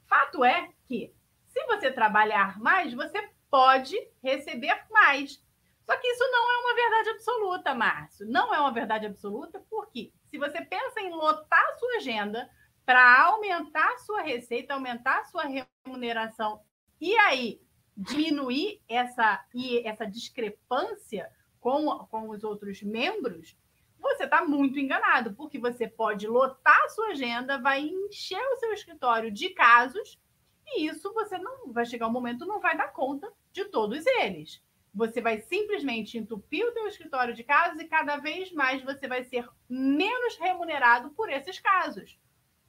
Fato 0.07 0.43
é 0.43 0.69
que, 0.85 1.13
se 1.47 1.65
você 1.65 1.91
trabalhar 1.91 2.59
mais, 2.59 2.93
você 2.93 3.29
pode 3.49 3.95
receber 4.21 4.77
mais. 4.89 5.41
Só 5.85 5.95
que 5.97 6.07
isso 6.07 6.23
não 6.31 6.51
é 6.51 6.57
uma 6.57 6.75
verdade 6.75 7.09
absoluta, 7.09 7.75
Márcio. 7.75 8.27
Não 8.27 8.53
é 8.53 8.59
uma 8.59 8.71
verdade 8.71 9.05
absoluta, 9.05 9.63
porque 9.69 10.11
se 10.29 10.37
você 10.37 10.61
pensa 10.61 10.99
em 10.99 11.11
lotar 11.11 11.63
a 11.63 11.75
sua 11.77 11.97
agenda 11.97 12.49
para 12.85 13.25
aumentar 13.25 13.93
a 13.93 13.97
sua 13.99 14.21
receita, 14.21 14.73
aumentar 14.73 15.19
a 15.19 15.23
sua 15.25 15.43
remuneração 15.43 16.61
e 16.99 17.15
aí 17.17 17.61
diminuir 17.95 18.81
essa, 18.89 19.45
essa 19.83 20.05
discrepância 20.05 21.31
com, 21.59 21.99
com 22.09 22.29
os 22.29 22.43
outros 22.43 22.81
membros, 22.83 23.57
você 24.05 24.25
está 24.25 24.45
muito 24.45 24.79
enganado, 24.79 25.33
porque 25.33 25.57
você 25.57 25.87
pode 25.87 26.27
lotar 26.27 26.79
a 26.83 26.89
sua 26.89 27.07
agenda, 27.07 27.57
vai 27.57 27.81
encher 27.81 28.39
o 28.39 28.57
seu 28.57 28.71
escritório 28.71 29.31
de 29.31 29.49
casos, 29.49 30.19
e 30.67 30.85
isso 30.85 31.11
você 31.13 31.37
não 31.37 31.71
vai 31.71 31.85
chegar 31.85 32.07
um 32.07 32.11
momento, 32.11 32.45
não 32.45 32.59
vai 32.59 32.77
dar 32.77 32.93
conta 32.93 33.31
de 33.51 33.65
todos 33.65 34.05
eles. 34.05 34.63
Você 34.93 35.21
vai 35.21 35.39
simplesmente 35.39 36.17
entupir 36.17 36.65
o 36.65 36.71
teu 36.71 36.87
escritório 36.87 37.33
de 37.33 37.43
casos 37.43 37.79
e 37.79 37.85
cada 37.85 38.17
vez 38.17 38.51
mais 38.51 38.81
você 38.81 39.07
vai 39.07 39.23
ser 39.23 39.47
menos 39.67 40.37
remunerado 40.37 41.09
por 41.11 41.29
esses 41.29 41.59
casos. 41.59 42.17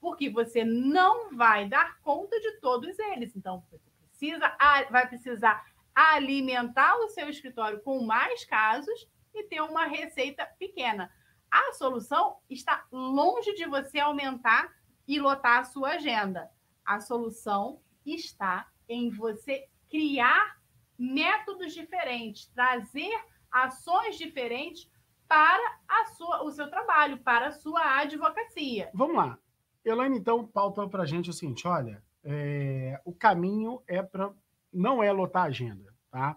Porque 0.00 0.28
você 0.28 0.64
não 0.64 1.36
vai 1.36 1.68
dar 1.68 2.00
conta 2.00 2.38
de 2.40 2.60
todos 2.60 2.98
eles. 2.98 3.34
Então, 3.36 3.62
você 3.70 3.78
precisa, 4.08 4.56
vai 4.90 5.06
precisar 5.06 5.64
alimentar 5.94 6.96
o 6.96 7.08
seu 7.08 7.28
escritório 7.28 7.80
com 7.80 8.00
mais 8.00 8.44
casos 8.44 9.08
e 9.34 9.44
ter 9.44 9.60
uma 9.60 9.86
receita 9.86 10.44
pequena. 10.58 11.10
A 11.50 11.72
solução 11.72 12.38
está 12.48 12.84
longe 12.90 13.54
de 13.54 13.66
você 13.66 13.98
aumentar 13.98 14.72
e 15.06 15.20
lotar 15.20 15.60
a 15.60 15.64
sua 15.64 15.90
agenda. 15.90 16.50
A 16.84 17.00
solução 17.00 17.80
está 18.04 18.68
em 18.88 19.10
você 19.10 19.68
criar 19.88 20.56
métodos 20.98 21.72
diferentes, 21.74 22.46
trazer 22.48 23.12
ações 23.50 24.16
diferentes 24.16 24.90
para 25.28 25.78
a 25.88 26.06
sua, 26.06 26.42
o 26.44 26.50
seu 26.50 26.68
trabalho, 26.70 27.18
para 27.18 27.48
a 27.48 27.52
sua 27.52 28.00
advocacia. 28.00 28.90
Vamos 28.94 29.16
lá. 29.16 29.38
Elaine, 29.84 30.18
então, 30.18 30.46
pauta 30.46 30.86
para 30.88 31.02
a 31.02 31.06
gente 31.06 31.30
o 31.30 31.32
seguinte: 31.32 31.66
olha, 31.66 32.02
é, 32.24 33.00
o 33.04 33.12
caminho 33.12 33.82
é 33.86 34.02
para. 34.02 34.32
não 34.72 35.02
é 35.02 35.10
lotar 35.12 35.44
a 35.44 35.46
agenda, 35.46 35.94
tá? 36.10 36.36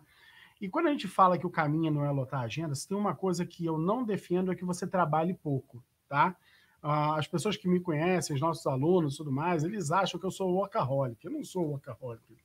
E 0.60 0.68
quando 0.68 0.88
a 0.88 0.92
gente 0.92 1.08
fala 1.08 1.38
que 1.38 1.48
o 1.48 1.50
caminho 1.50 1.92
não 1.92 2.04
é 2.04 2.12
lotar 2.12 2.42
a 2.42 2.44
agenda, 2.44 2.76
se 2.76 2.88
tem 2.88 2.98
uma 2.98 3.16
coisa 3.16 3.46
que 3.46 3.66
eu 3.66 3.78
não 3.78 4.04
defendo 4.04 4.52
é 4.52 4.56
que 4.56 4.66
você 4.66 4.86
trabalhe 4.86 5.34
pouco, 5.34 5.84
tá? 6.08 6.36
Ah, 6.82 7.18
as 7.18 7.28
pessoas 7.28 7.56
que 7.56 7.68
me 7.68 7.80
conhecem, 7.80 8.36
os 8.36 8.42
nossos 8.42 8.66
alunos 8.68 9.14
e 9.14 9.18
tudo 9.18 9.32
mais, 9.32 9.64
eles 9.64 9.92
acham 9.92 10.20
que 10.20 10.26
eu 10.26 10.32
sou 10.32 10.54
workaholic. 10.54 11.24
Eu 11.24 11.32
não 11.32 11.44
sou 11.44 11.66
workaholic. 11.66 12.38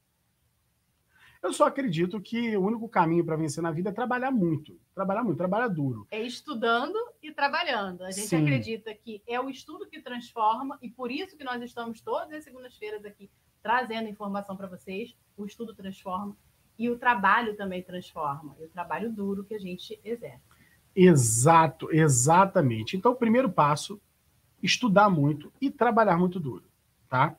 Eu 1.42 1.52
só 1.52 1.66
acredito 1.66 2.20
que 2.22 2.56
o 2.56 2.62
único 2.62 2.88
caminho 2.88 3.24
para 3.24 3.36
vencer 3.36 3.62
na 3.62 3.70
vida 3.70 3.90
é 3.90 3.92
trabalhar 3.92 4.30
muito. 4.30 4.80
Trabalhar 4.94 5.22
muito, 5.22 5.36
trabalhar 5.36 5.68
duro. 5.68 6.06
É 6.10 6.22
estudando 6.22 6.96
e 7.22 7.32
trabalhando. 7.32 8.02
A 8.02 8.10
gente 8.10 8.28
Sim. 8.28 8.42
acredita 8.42 8.94
que 8.94 9.22
é 9.26 9.38
o 9.38 9.50
estudo 9.50 9.86
que 9.86 10.00
transforma, 10.00 10.78
e 10.80 10.88
por 10.88 11.10
isso 11.10 11.36
que 11.36 11.44
nós 11.44 11.60
estamos 11.60 12.00
todas 12.00 12.32
as 12.32 12.44
segundas-feiras 12.44 13.04
aqui 13.04 13.30
trazendo 13.62 14.08
informação 14.08 14.56
para 14.56 14.68
vocês. 14.68 15.14
O 15.36 15.44
estudo 15.44 15.74
transforma 15.74 16.34
e 16.78 16.90
o 16.90 16.98
trabalho 16.98 17.56
também 17.56 17.82
transforma. 17.82 18.56
E 18.60 18.64
o 18.64 18.68
trabalho 18.68 19.12
duro 19.12 19.44
que 19.44 19.54
a 19.54 19.58
gente 19.58 19.98
exerce. 20.04 20.42
Exato, 20.94 21.88
exatamente. 21.92 22.96
Então, 22.96 23.12
o 23.12 23.16
primeiro 23.16 23.50
passo, 23.50 24.00
estudar 24.62 25.10
muito 25.10 25.52
e 25.60 25.70
trabalhar 25.70 26.16
muito 26.16 26.38
duro, 26.38 26.64
tá? 27.08 27.36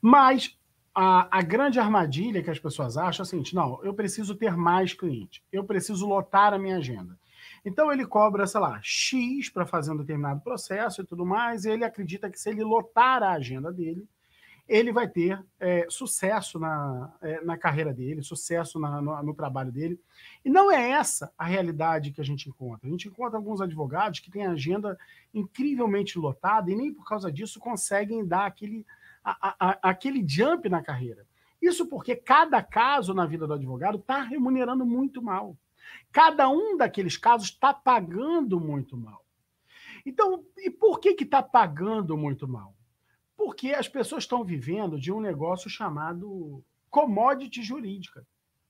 Mas 0.00 0.56
a, 0.94 1.38
a, 1.38 1.42
grande 1.42 1.78
armadilha 1.78 2.42
que 2.42 2.50
as 2.50 2.58
pessoas 2.58 2.96
acham 2.96 3.22
é 3.22 3.24
a 3.24 3.26
seguinte: 3.26 3.54
não, 3.54 3.82
eu 3.82 3.92
preciso 3.92 4.34
ter 4.34 4.56
mais 4.56 4.92
cliente, 4.92 5.42
eu 5.52 5.64
preciso 5.64 6.06
lotar 6.06 6.52
a 6.52 6.58
minha 6.58 6.76
agenda. 6.76 7.18
Então 7.64 7.92
ele 7.92 8.06
cobra, 8.06 8.46
sei 8.46 8.60
lá, 8.60 8.80
X 8.82 9.48
para 9.48 9.66
fazer 9.66 9.92
um 9.92 9.96
determinado 9.96 10.40
processo 10.40 11.00
e 11.00 11.04
tudo 11.04 11.24
mais, 11.24 11.64
e 11.64 11.70
ele 11.70 11.84
acredita 11.84 12.30
que 12.30 12.38
se 12.38 12.50
ele 12.50 12.62
lotar 12.62 13.22
a 13.22 13.32
agenda 13.32 13.72
dele, 13.72 14.06
ele 14.68 14.92
vai 14.92 15.08
ter 15.08 15.44
é, 15.58 15.86
sucesso 15.88 16.58
na, 16.58 17.12
é, 17.20 17.40
na 17.44 17.58
carreira 17.58 17.92
dele, 17.92 18.22
sucesso 18.22 18.78
na, 18.78 19.02
no, 19.02 19.22
no, 19.22 19.34
trabalho 19.34 19.72
dele. 19.72 20.00
E 20.44 20.50
não 20.50 20.70
é 20.70 20.90
essa 20.90 21.32
a 21.36 21.44
realidade 21.44 22.12
que 22.12 22.20
a 22.20 22.24
gente 22.24 22.48
encontra. 22.48 22.86
A 22.86 22.90
gente 22.90 23.08
encontra 23.08 23.36
alguns 23.36 23.60
advogados 23.60 24.20
que 24.20 24.30
têm 24.30 24.46
agenda 24.46 24.98
incrivelmente 25.34 26.18
lotada 26.18 26.70
e 26.70 26.76
nem 26.76 26.92
por 26.92 27.04
causa 27.04 27.30
disso 27.30 27.58
conseguem 27.58 28.24
dar 28.24 28.46
aquele 28.46 28.86
a, 29.24 29.54
a, 29.58 29.90
aquele 29.90 30.26
jump 30.26 30.68
na 30.68 30.82
carreira. 30.82 31.26
Isso 31.60 31.86
porque 31.86 32.16
cada 32.16 32.60
caso 32.62 33.14
na 33.14 33.24
vida 33.24 33.46
do 33.46 33.54
advogado 33.54 33.98
está 33.98 34.20
remunerando 34.22 34.84
muito 34.84 35.22
mal. 35.22 35.56
Cada 36.10 36.48
um 36.48 36.76
daqueles 36.76 37.16
casos 37.16 37.48
está 37.48 37.72
pagando 37.72 38.58
muito 38.58 38.96
mal. 38.96 39.24
Então, 40.04 40.44
e 40.56 40.70
por 40.70 40.98
que 40.98 41.10
está 41.10 41.42
pagando 41.42 42.16
muito 42.16 42.48
mal? 42.48 42.74
Porque 43.36 43.70
as 43.70 43.88
pessoas 43.88 44.24
estão 44.24 44.44
vivendo 44.44 44.98
de 44.98 45.12
um 45.12 45.20
negócio 45.20 45.68
chamado 45.68 46.62
commodity 46.90 47.62
jurídica. 47.62 48.26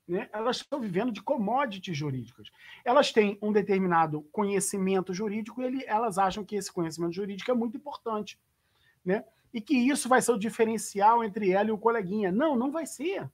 Né? 0.06 0.28
Elas 0.32 0.56
estão 0.56 0.80
vivendo 0.80 1.12
de 1.12 1.22
commodities 1.22 1.96
jurídicas. 1.96 2.50
Elas 2.84 3.12
têm 3.12 3.38
um 3.42 3.52
determinado 3.52 4.22
conhecimento 4.32 5.12
jurídico 5.12 5.60
e 5.60 5.64
ele, 5.64 5.84
elas 5.86 6.18
acham 6.18 6.44
que 6.44 6.56
esse 6.56 6.72
conhecimento 6.72 7.14
jurídico 7.14 7.50
é 7.50 7.54
muito 7.54 7.76
importante. 7.76 8.38
Né? 9.04 9.24
e 9.52 9.60
que 9.60 9.76
isso 9.76 10.08
vai 10.08 10.22
ser 10.22 10.32
o 10.32 10.38
diferencial 10.38 11.22
entre 11.22 11.50
ela 11.50 11.68
e 11.68 11.72
o 11.72 11.78
coleguinha. 11.78 12.32
Não, 12.32 12.56
não 12.56 12.70
vai 12.70 12.86
ser. 12.86 13.30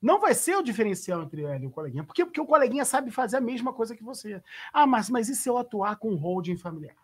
Não 0.00 0.20
vai 0.20 0.34
ser 0.34 0.56
o 0.56 0.62
diferencial 0.62 1.22
entre 1.22 1.42
ela 1.42 1.62
e 1.62 1.66
o 1.66 1.70
coleguinha. 1.70 2.04
Por 2.04 2.14
quê? 2.14 2.24
Porque 2.24 2.40
o 2.40 2.46
coleguinha 2.46 2.84
sabe 2.84 3.10
fazer 3.10 3.36
a 3.36 3.40
mesma 3.40 3.72
coisa 3.72 3.94
que 3.94 4.02
você. 4.02 4.42
Ah, 4.72 4.86
mas, 4.86 5.10
mas 5.10 5.28
e 5.28 5.36
se 5.36 5.48
eu 5.48 5.58
atuar 5.58 5.96
com 5.96 6.14
holding 6.14 6.56
familiar? 6.56 6.96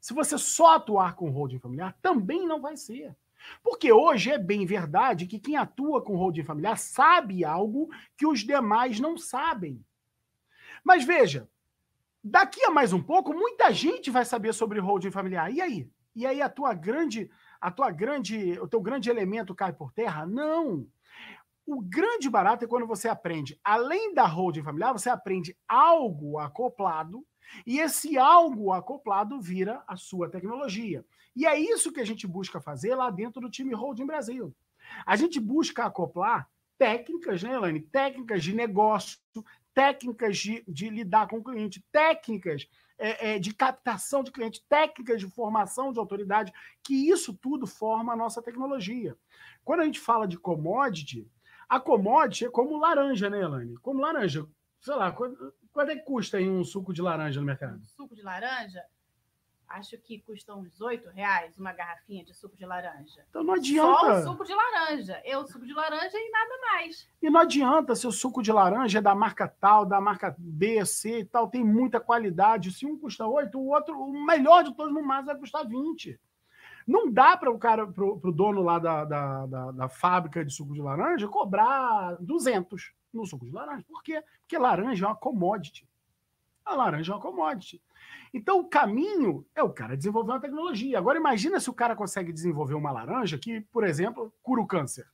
Se 0.00 0.14
você 0.14 0.38
só 0.38 0.76
atuar 0.76 1.14
com 1.14 1.30
holding 1.30 1.58
familiar, 1.58 1.96
também 2.00 2.46
não 2.46 2.60
vai 2.60 2.76
ser. 2.76 3.14
Porque 3.62 3.92
hoje 3.92 4.30
é 4.30 4.38
bem 4.38 4.66
verdade 4.66 5.26
que 5.26 5.38
quem 5.38 5.56
atua 5.56 6.02
com 6.02 6.16
holding 6.16 6.42
familiar 6.42 6.76
sabe 6.76 7.44
algo 7.44 7.88
que 8.16 8.26
os 8.26 8.40
demais 8.40 9.00
não 9.00 9.16
sabem. 9.16 9.84
Mas 10.84 11.04
veja, 11.04 11.48
daqui 12.22 12.62
a 12.64 12.70
mais 12.70 12.92
um 12.92 13.02
pouco, 13.02 13.32
muita 13.32 13.72
gente 13.72 14.10
vai 14.10 14.24
saber 14.24 14.52
sobre 14.52 14.80
holding 14.80 15.10
familiar. 15.10 15.52
E 15.52 15.60
aí? 15.60 15.90
E 16.14 16.26
aí 16.26 16.40
a 16.40 16.48
tua 16.48 16.72
grande, 16.72 17.30
a 17.60 17.70
tua 17.70 17.90
grande, 17.90 18.58
o 18.60 18.66
teu 18.66 18.80
grande 18.80 19.10
elemento 19.10 19.54
cai 19.54 19.72
por 19.72 19.92
terra? 19.92 20.24
Não. 20.24 20.86
O 21.66 21.82
grande 21.82 22.30
barato 22.30 22.64
é 22.64 22.68
quando 22.68 22.86
você 22.86 23.08
aprende, 23.08 23.58
além 23.62 24.14
da 24.14 24.24
holding 24.24 24.62
familiar, 24.62 24.92
você 24.92 25.10
aprende 25.10 25.56
algo 25.66 26.38
acoplado 26.38 27.26
e 27.66 27.78
esse 27.78 28.18
algo 28.18 28.72
acoplado 28.72 29.40
vira 29.40 29.82
a 29.86 29.96
sua 29.96 30.28
tecnologia. 30.28 31.04
E 31.34 31.46
é 31.46 31.58
isso 31.58 31.92
que 31.92 32.00
a 32.00 32.04
gente 32.04 32.26
busca 32.26 32.60
fazer 32.60 32.94
lá 32.94 33.10
dentro 33.10 33.40
do 33.40 33.50
time 33.50 33.74
Holding 33.74 34.06
Brasil. 34.06 34.54
A 35.04 35.16
gente 35.16 35.38
busca 35.38 35.84
acoplar 35.84 36.48
técnicas, 36.78 37.42
né, 37.42 37.54
Elaine? 37.54 37.80
Técnicas 37.80 38.42
de 38.42 38.54
negócio, 38.54 39.18
técnicas 39.74 40.38
de, 40.38 40.64
de 40.66 40.88
lidar 40.88 41.28
com 41.28 41.38
o 41.38 41.44
cliente, 41.44 41.84
técnicas 41.92 42.66
é, 42.98 43.34
é, 43.34 43.38
de 43.38 43.54
captação 43.54 44.22
de 44.22 44.30
cliente, 44.30 44.64
técnicas 44.68 45.20
de 45.20 45.28
formação 45.28 45.92
de 45.92 45.98
autoridade, 45.98 46.52
que 46.82 47.10
isso 47.10 47.34
tudo 47.34 47.66
forma 47.66 48.12
a 48.12 48.16
nossa 48.16 48.42
tecnologia. 48.42 49.16
Quando 49.64 49.80
a 49.80 49.84
gente 49.84 50.00
fala 50.00 50.26
de 50.26 50.38
commodity, 50.38 51.30
a 51.68 51.80
commodity 51.80 52.46
é 52.46 52.50
como 52.50 52.78
laranja, 52.78 53.28
né, 53.28 53.42
Elaine? 53.42 53.76
Como 53.78 54.00
laranja. 54.00 54.46
Sei 54.80 54.94
lá, 54.94 55.14
quanto, 55.76 55.90
é 55.90 55.96
que 55.96 56.02
custa 56.02 56.38
um 56.38 56.64
suco 56.64 56.92
de 56.92 57.02
laranja 57.02 57.38
no 57.38 57.46
mercado? 57.46 57.84
Suco 57.84 58.14
de 58.14 58.22
laranja? 58.22 58.82
Acho 59.68 59.98
que 59.98 60.20
custa 60.20 60.54
uns 60.54 60.80
8 60.80 61.10
reais 61.10 61.58
uma 61.58 61.72
garrafinha 61.72 62.24
de 62.24 62.32
suco 62.32 62.56
de 62.56 62.64
laranja. 62.64 63.26
Então 63.28 63.42
não 63.42 63.54
adianta. 63.54 64.22
Só 64.22 64.30
o 64.30 64.32
suco 64.32 64.44
de 64.44 64.54
laranja. 64.54 65.20
Eu, 65.24 65.46
suco 65.46 65.66
de 65.66 65.74
laranja 65.74 66.16
e 66.16 66.30
nada 66.30 66.58
mais. 66.72 67.08
E 67.20 67.28
não 67.28 67.40
adianta 67.40 67.94
se 67.94 68.06
o 68.06 68.12
suco 68.12 68.42
de 68.42 68.52
laranja 68.52 68.98
é 68.98 69.02
da 69.02 69.14
marca 69.14 69.48
tal, 69.48 69.84
da 69.84 70.00
marca 70.00 70.34
B, 70.38 70.86
C 70.86 71.20
e 71.20 71.24
tal, 71.24 71.48
tem 71.48 71.64
muita 71.64 72.00
qualidade. 72.00 72.72
Se 72.72 72.86
um 72.86 72.96
custa 72.96 73.26
8, 73.26 73.58
o 73.58 73.68
outro, 73.68 74.00
o 74.00 74.24
melhor 74.24 74.62
de 74.62 74.74
todos 74.74 74.94
no 74.94 75.02
mais 75.02 75.26
vai 75.26 75.36
custar 75.36 75.66
20. 75.66 76.18
Não 76.86 77.10
dá 77.10 77.36
para 77.36 77.50
o 77.50 77.58
cara, 77.58 77.86
para 77.86 78.04
o 78.04 78.32
dono 78.32 78.62
lá 78.62 78.78
da, 78.78 79.04
da, 79.04 79.46
da, 79.46 79.70
da, 79.72 79.88
fábrica 79.88 80.44
de 80.44 80.52
suco 80.52 80.72
de 80.72 80.80
laranja 80.80 81.26
cobrar 81.26 82.16
200 82.20 82.94
no 83.12 83.26
suco 83.26 83.46
de 83.46 83.52
laranja. 83.52 83.84
Por 83.88 84.02
quê? 84.02 84.22
Porque 84.40 84.58
laranja 84.58 85.06
é 85.06 85.08
uma 85.08 85.16
commodity. 85.16 85.88
A 86.64 86.74
laranja 86.74 87.12
é 87.12 87.14
uma 87.14 87.22
commodity. 87.22 87.80
Então, 88.34 88.60
o 88.60 88.68
caminho 88.68 89.46
é 89.54 89.62
o 89.62 89.70
cara 89.70 89.96
desenvolver 89.96 90.32
uma 90.32 90.40
tecnologia. 90.40 90.98
Agora, 90.98 91.18
imagina 91.18 91.60
se 91.60 91.70
o 91.70 91.74
cara 91.74 91.96
consegue 91.96 92.32
desenvolver 92.32 92.74
uma 92.74 92.90
laranja 92.90 93.38
que, 93.38 93.60
por 93.72 93.84
exemplo, 93.84 94.32
cura 94.42 94.60
o 94.60 94.66
câncer. 94.66 95.06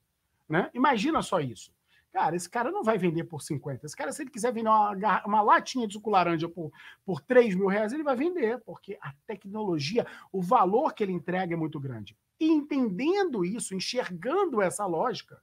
Né? 0.48 0.70
Imagina 0.74 1.22
só 1.22 1.40
isso. 1.40 1.72
Cara, 2.12 2.36
esse 2.36 2.48
cara 2.48 2.70
não 2.70 2.82
vai 2.82 2.98
vender 2.98 3.24
por 3.24 3.40
50. 3.40 3.86
Esse 3.86 3.96
cara, 3.96 4.12
se 4.12 4.22
ele 4.22 4.30
quiser 4.30 4.52
vender 4.52 4.68
uma, 4.68 5.24
uma 5.24 5.40
latinha 5.40 5.86
de 5.86 5.94
suco 5.94 6.10
laranja 6.10 6.46
por, 6.46 6.70
por 7.06 7.22
3 7.22 7.54
mil 7.54 7.68
reais, 7.68 7.92
ele 7.92 8.02
vai 8.02 8.14
vender, 8.14 8.60
porque 8.60 8.98
a 9.00 9.14
tecnologia, 9.26 10.06
o 10.30 10.42
valor 10.42 10.92
que 10.92 11.02
ele 11.02 11.12
entrega 11.12 11.54
é 11.54 11.56
muito 11.56 11.80
grande. 11.80 12.14
E 12.38 12.50
entendendo 12.50 13.46
isso, 13.46 13.74
enxergando 13.74 14.60
essa 14.60 14.84
lógica, 14.84 15.40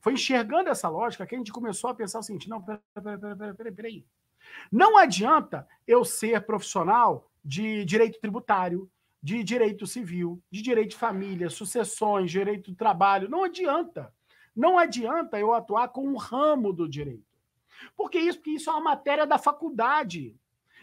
foi 0.00 0.14
enxergando 0.14 0.70
essa 0.70 0.88
lógica 0.88 1.26
que 1.26 1.34
a 1.34 1.38
gente 1.38 1.52
começou 1.52 1.90
a 1.90 1.94
pensar 1.94 2.18
o 2.18 2.22
seguinte: 2.22 2.48
não, 2.48 2.62
peraí, 2.62 2.80
peraí, 2.94 3.54
peraí, 3.54 3.72
peraí. 3.72 4.06
Não 4.70 4.96
adianta 4.96 5.66
eu 5.86 6.04
ser 6.04 6.44
profissional 6.44 7.30
de 7.44 7.84
direito 7.84 8.20
tributário, 8.20 8.90
de 9.22 9.42
direito 9.44 9.86
civil, 9.86 10.42
de 10.50 10.62
direito 10.62 10.90
de 10.90 10.96
família, 10.96 11.48
sucessões, 11.48 12.30
direito 12.30 12.70
do 12.70 12.76
trabalho. 12.76 13.28
Não 13.28 13.44
adianta. 13.44 14.12
Não 14.54 14.78
adianta 14.78 15.38
eu 15.38 15.52
atuar 15.52 15.88
com 15.88 16.06
um 16.06 16.16
ramo 16.16 16.72
do 16.72 16.88
direito. 16.88 17.24
Por 17.96 18.10
que 18.10 18.18
isso? 18.18 18.38
Porque 18.38 18.50
isso 18.50 18.70
é 18.70 18.72
uma 18.72 18.82
matéria 18.82 19.26
da 19.26 19.38
faculdade. 19.38 20.36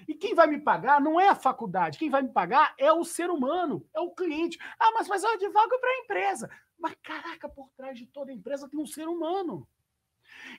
E 0.08 0.16
quem 0.16 0.34
vai 0.34 0.48
me 0.48 0.60
pagar 0.60 1.00
não 1.00 1.20
é 1.20 1.30
a 1.30 1.36
faculdade, 1.36 2.00
quem 2.00 2.10
vai 2.10 2.22
me 2.22 2.30
pagar 2.30 2.74
é 2.78 2.92
o 2.92 3.04
ser 3.04 3.30
humano, 3.30 3.86
é 3.94 4.00
o 4.00 4.10
cliente. 4.10 4.58
Ah, 4.80 4.92
mas, 4.94 5.08
mas 5.08 5.24
eu 5.24 5.30
advogo 5.30 5.80
para 5.80 5.90
a 5.90 6.00
empresa. 6.00 6.50
Mas 6.80 6.96
caraca, 7.04 7.50
por 7.50 7.70
trás 7.72 7.98
de 7.98 8.06
toda 8.06 8.32
empresa 8.32 8.70
tem 8.70 8.80
um 8.80 8.88
ser 8.88 9.08
humano. 9.08 9.68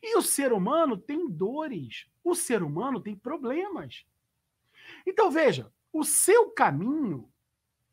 E 0.03 0.17
o 0.17 0.23
ser 0.23 0.53
humano 0.53 0.97
tem 0.97 1.29
dores, 1.29 2.07
o 2.23 2.35
ser 2.35 2.63
humano 2.63 3.01
tem 3.01 3.17
problemas. 3.17 4.05
Então 5.07 5.31
veja, 5.31 5.73
o 5.93 6.05
seu 6.05 6.51
caminho 6.51 7.31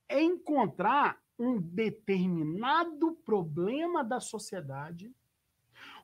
é 0.10 0.22
encontrar 0.22 1.22
um 1.40 1.60
determinado 1.60 3.14
problema 3.26 4.04
da 4.04 4.20
sociedade, 4.20 5.14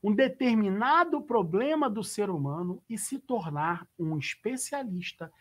um 0.01 0.13
determinado 0.13 1.21
problema 1.21 1.89
do 1.89 2.03
ser 2.03 2.29
humano 2.29 2.83
e 2.89 2.97
se 2.97 3.17
tornar 3.19 3.87
um 3.97 4.17
especialista 4.17 5.31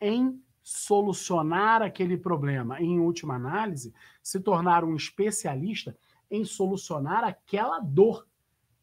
em 0.00 0.40
solucionar 0.62 1.82
aquele 1.82 2.16
problema. 2.16 2.80
Em 2.80 3.00
última 3.00 3.34
análise, 3.34 3.94
se 4.22 4.38
tornar 4.38 4.84
um 4.84 4.94
especialista 4.94 5.96
em 6.30 6.44
solucionar 6.44 7.24
aquela 7.24 7.80
dor. 7.80 8.26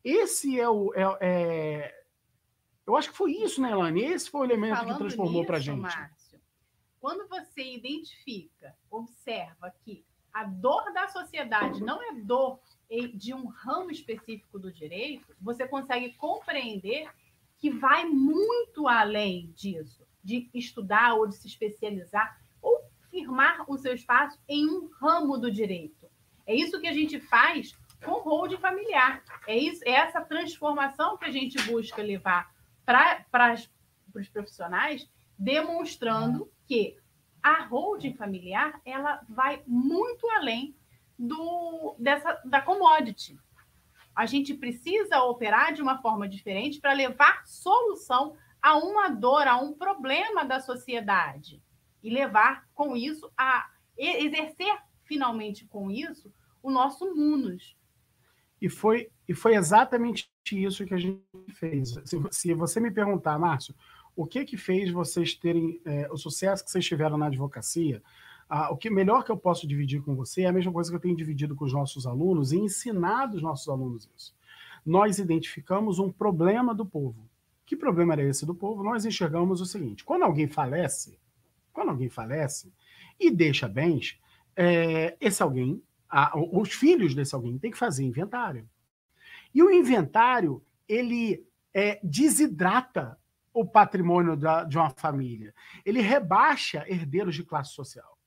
Esse 0.04 0.60
é 0.60 0.70
o. 0.70 0.94
É, 0.94 1.18
é... 1.22 2.04
Eu 2.86 2.96
acho 2.96 3.12
que 3.12 3.18
foi 3.18 3.32
isso, 3.32 3.62
né, 3.62 3.72
Elane? 3.72 4.04
Esse 4.04 4.30
foi 4.30 4.42
o 4.42 4.44
elemento 4.46 4.76
Falando 4.76 4.94
que 4.94 5.00
transformou 5.00 5.46
para 5.46 5.58
a 5.58 5.60
gente. 5.60 5.80
Márcio, 5.80 6.40
quando 7.00 7.28
você 7.28 7.64
identifica, 7.64 8.76
observa 8.90 9.74
que 9.84 10.06
a 10.34 10.44
dor 10.44 10.94
da 10.94 11.08
sociedade 11.08 11.82
não 11.82 12.02
é 12.02 12.14
dor 12.14 12.60
de 13.16 13.34
um 13.34 13.48
ramo 13.48 13.92
específico 13.92 14.58
do 14.58 14.72
direito, 14.72 15.36
você 15.42 15.68
consegue 15.68 16.14
compreender 16.14 17.10
que 17.58 17.70
vai 17.70 18.06
muito 18.06 18.88
além 18.88 19.52
disso, 19.56 20.06
de 20.24 20.50
estudar 20.54 21.16
ou 21.16 21.28
de 21.28 21.36
se 21.36 21.48
especializar 21.48 22.40
ou 22.62 22.86
firmar 23.10 23.66
o 23.70 23.78
seu 23.78 23.94
espaço 23.94 24.40
em 24.48 24.70
um 24.70 24.90
ramo 25.00 25.38
do 25.38 25.52
direito. 25.52 26.07
É 26.48 26.56
isso 26.56 26.80
que 26.80 26.88
a 26.88 26.94
gente 26.94 27.20
faz 27.20 27.78
com 28.04 28.12
o 28.12 28.22
holding 28.22 28.58
familiar. 28.58 29.22
É, 29.46 29.56
isso, 29.56 29.84
é 29.86 29.92
essa 29.92 30.22
transformação 30.22 31.18
que 31.18 31.26
a 31.26 31.32
gente 31.32 31.62
busca 31.64 32.02
levar 32.02 32.50
para 32.86 33.54
os 34.16 34.30
profissionais, 34.30 35.08
demonstrando 35.38 36.50
que 36.66 36.98
a 37.44 37.64
holding 37.64 38.14
familiar 38.14 38.80
ela 38.86 39.22
vai 39.28 39.62
muito 39.68 40.28
além 40.32 40.74
do, 41.20 41.96
dessa, 42.00 42.42
da 42.46 42.62
commodity. 42.62 43.38
A 44.16 44.26
gente 44.26 44.54
precisa 44.54 45.22
operar 45.24 45.74
de 45.74 45.82
uma 45.82 46.02
forma 46.02 46.28
diferente 46.28 46.80
para 46.80 46.94
levar 46.94 47.46
solução 47.46 48.36
a 48.62 48.76
uma 48.76 49.10
dor, 49.10 49.48
a 49.48 49.58
um 49.58 49.74
problema 49.74 50.44
da 50.44 50.60
sociedade 50.60 51.62
e 52.02 52.10
levar 52.10 52.68
com 52.74 52.96
isso 52.96 53.32
a 53.38 53.70
exercer 53.98 54.76
finalmente 55.08 55.66
com 55.66 55.90
isso 55.90 56.32
o 56.62 56.70
nosso 56.70 57.06
munus. 57.16 57.76
E 58.62 58.70
foi, 58.70 59.10
e 59.28 59.34
foi 59.34 59.56
exatamente 59.56 60.30
isso 60.52 60.86
que 60.86 60.94
a 60.94 60.98
gente 60.98 61.22
fez. 61.54 61.96
Se, 62.06 62.22
se 62.32 62.54
você 62.54 62.80
me 62.80 62.92
perguntar, 62.92 63.38
Márcio, 63.38 63.74
o 64.16 64.26
que 64.26 64.44
que 64.44 64.58
fez 64.58 64.92
vocês 64.92 65.36
terem 65.36 65.80
é, 65.86 66.12
o 66.12 66.18
sucesso 66.18 66.66
que 66.66 66.72
vocês 66.72 66.86
tiveram 66.86 67.18
na 67.18 67.28
advocacia? 67.28 68.02
Ah, 68.50 68.72
o 68.72 68.78
que 68.78 68.90
melhor 68.90 69.24
que 69.24 69.32
eu 69.32 69.38
posso 69.38 69.68
dividir 69.68 70.02
com 70.02 70.16
você 70.16 70.42
é 70.42 70.48
a 70.48 70.54
mesma 70.54 70.72
coisa 70.72 70.90
que 70.90 70.96
eu 70.96 71.00
tenho 71.00 71.16
dividido 71.16 71.56
com 71.56 71.66
os 71.66 71.74
nossos 71.74 72.08
alunos 72.08 72.52
e 72.52 72.58
ensinado 72.58 73.36
os 73.36 73.44
nossos 73.44 73.68
alunos 73.68 74.10
isso. 74.16 74.36
Nós 74.86 75.20
identificamos 75.20 76.00
um 76.00 76.12
problema 76.12 76.74
do 76.74 76.86
povo. 76.86 77.30
Que 77.66 77.76
problema 77.76 78.14
era 78.14 78.24
esse 78.24 78.46
do 78.46 78.56
povo? 78.56 78.84
Nós 78.84 79.06
enxergamos 79.06 79.62
o 79.62 79.66
seguinte: 79.66 80.04
quando 80.04 80.24
alguém 80.24 80.48
falece, 80.48 81.20
quando 81.74 81.90
alguém 81.90 82.10
falece 82.10 82.74
e 83.20 83.30
deixa 83.30 83.68
bens, 83.68 84.18
é, 84.58 85.16
esse 85.22 85.44
alguém, 85.44 85.82
a, 86.10 86.38
os 86.38 86.74
filhos 86.74 87.14
desse 87.14 87.36
alguém 87.36 87.60
têm 87.60 87.72
que 87.72 87.78
fazer 87.78 88.04
inventário. 88.04 88.68
E 89.54 89.62
o 89.62 89.72
inventário 89.72 90.64
ele 90.88 91.46
é, 91.74 92.00
desidrata 92.04 93.18
o 93.54 93.66
patrimônio 93.66 94.36
da, 94.36 94.64
de 94.64 94.78
uma 94.78 94.90
família. 94.90 95.54
Ele 95.86 96.02
rebaixa 96.02 96.84
herdeiros 96.88 97.36
de 97.36 97.44
classe 97.44 97.74
social. 97.74 98.18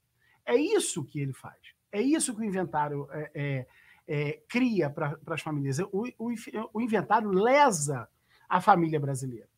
É 0.44 0.56
isso 0.56 1.04
que 1.04 1.20
ele 1.20 1.32
faz. 1.32 1.58
É 1.92 2.00
isso 2.00 2.34
que 2.34 2.40
o 2.40 2.44
inventário 2.44 3.08
é, 3.10 3.30
é, 3.34 3.66
é 4.06 4.42
cria 4.48 4.88
para 4.88 5.18
as 5.26 5.40
famílias. 5.40 5.78
O, 5.78 6.06
o, 6.18 6.34
o 6.72 6.80
inventário 6.80 7.30
lesa 7.30 8.08
a 8.48 8.60
família 8.60 8.98
brasileira. 8.98 9.48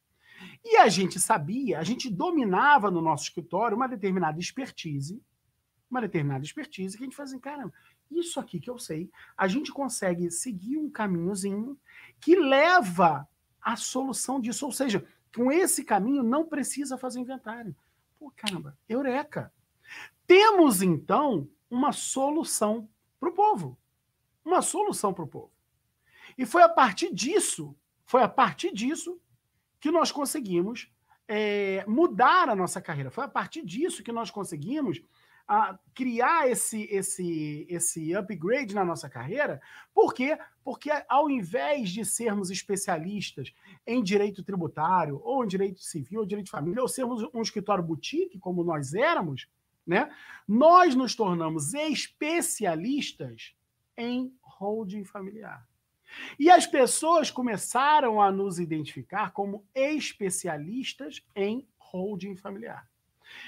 E 0.65 0.77
a 0.77 0.89
gente 0.89 1.21
sabia, 1.21 1.79
a 1.79 1.83
gente 1.83 2.11
dominava 2.11 2.91
no 2.91 3.01
nosso 3.01 3.25
escritório 3.25 3.77
uma 3.77 3.89
determinada 3.89 4.39
expertise, 4.39 5.23
uma 5.92 6.00
determinada 6.00 6.44
expertise 6.44 6.96
que 6.96 7.05
a 7.05 7.07
gente 7.07 7.16
fazia, 7.16 7.37
assim, 7.37 7.42
cara, 7.42 7.72
isso 8.11 8.40
aqui 8.40 8.59
que 8.59 8.70
eu 8.70 8.78
sei, 8.78 9.11
a 9.37 9.46
gente 9.46 9.70
consegue 9.70 10.31
seguir 10.31 10.78
um 10.78 10.90
caminhozinho 10.90 11.78
que 12.20 12.35
leva 12.35 13.28
à 13.61 13.76
solução 13.76 14.40
disso. 14.40 14.64
Ou 14.66 14.72
seja, 14.72 15.07
com 15.35 15.52
esse 15.52 15.85
caminho 15.85 16.22
não 16.22 16.46
precisa 16.46 16.96
fazer 16.96 17.20
inventário. 17.20 17.76
Pô, 18.18 18.33
caramba, 18.35 18.76
eureka! 18.88 19.52
Temos 20.26 20.81
então 20.81 21.48
uma 21.70 21.92
solução 21.92 22.88
para 23.20 23.28
o 23.28 23.35
povo. 23.35 23.78
Uma 24.44 24.62
solução 24.62 25.12
para 25.12 25.24
o 25.24 25.28
povo. 25.28 25.52
E 26.37 26.46
foi 26.46 26.62
a 26.62 26.68
partir 26.68 27.14
disso, 27.14 27.76
foi 28.07 28.22
a 28.22 28.28
partir 28.28 28.72
disso 28.72 29.20
que 29.78 29.90
nós 29.90 30.11
conseguimos 30.11 30.90
é, 31.28 31.85
mudar 31.87 32.48
a 32.48 32.57
nossa 32.57 32.81
carreira. 32.81 33.11
Foi 33.11 33.24
a 33.24 33.28
partir 33.28 33.64
disso 33.64 34.02
que 34.02 34.12
nós 34.12 34.31
conseguimos 34.31 35.02
a 35.46 35.78
criar 35.94 36.48
esse, 36.48 36.85
esse, 36.90 37.66
esse 37.68 38.14
upgrade 38.14 38.74
na 38.74 38.85
nossa 38.85 39.09
carreira. 39.09 39.61
Por 39.94 40.14
quê? 40.14 40.38
Porque 40.64 40.90
ao 41.09 41.31
invés 41.31 41.90
de 41.90 42.05
sermos 42.05 42.50
especialistas 42.50 43.52
em 43.87 44.02
direito 44.02 44.42
tributário, 44.42 45.20
ou 45.24 45.44
em 45.44 45.48
direito 45.48 45.81
civil, 45.81 46.20
ou 46.20 46.26
direito 46.26 46.46
de 46.46 46.52
família, 46.52 46.83
ou 46.83 46.88
sermos 46.88 47.28
um 47.35 47.42
escritório 47.42 47.85
boutique, 47.85 48.38
como 48.38 48.64
nós 48.64 48.94
éramos, 48.94 49.48
né? 49.87 50.11
nós 50.46 50.94
nos 50.94 51.14
tornamos 51.14 51.74
especialistas 51.74 53.55
em 53.96 54.35
holding 54.42 55.05
familiar. 55.05 55.66
E 56.38 56.50
as 56.50 56.66
pessoas 56.66 57.31
começaram 57.31 58.20
a 58.20 58.31
nos 58.31 58.59
identificar 58.59 59.33
como 59.33 59.64
especialistas 59.74 61.22
em 61.35 61.66
holding 61.78 62.37
familiar. 62.37 62.87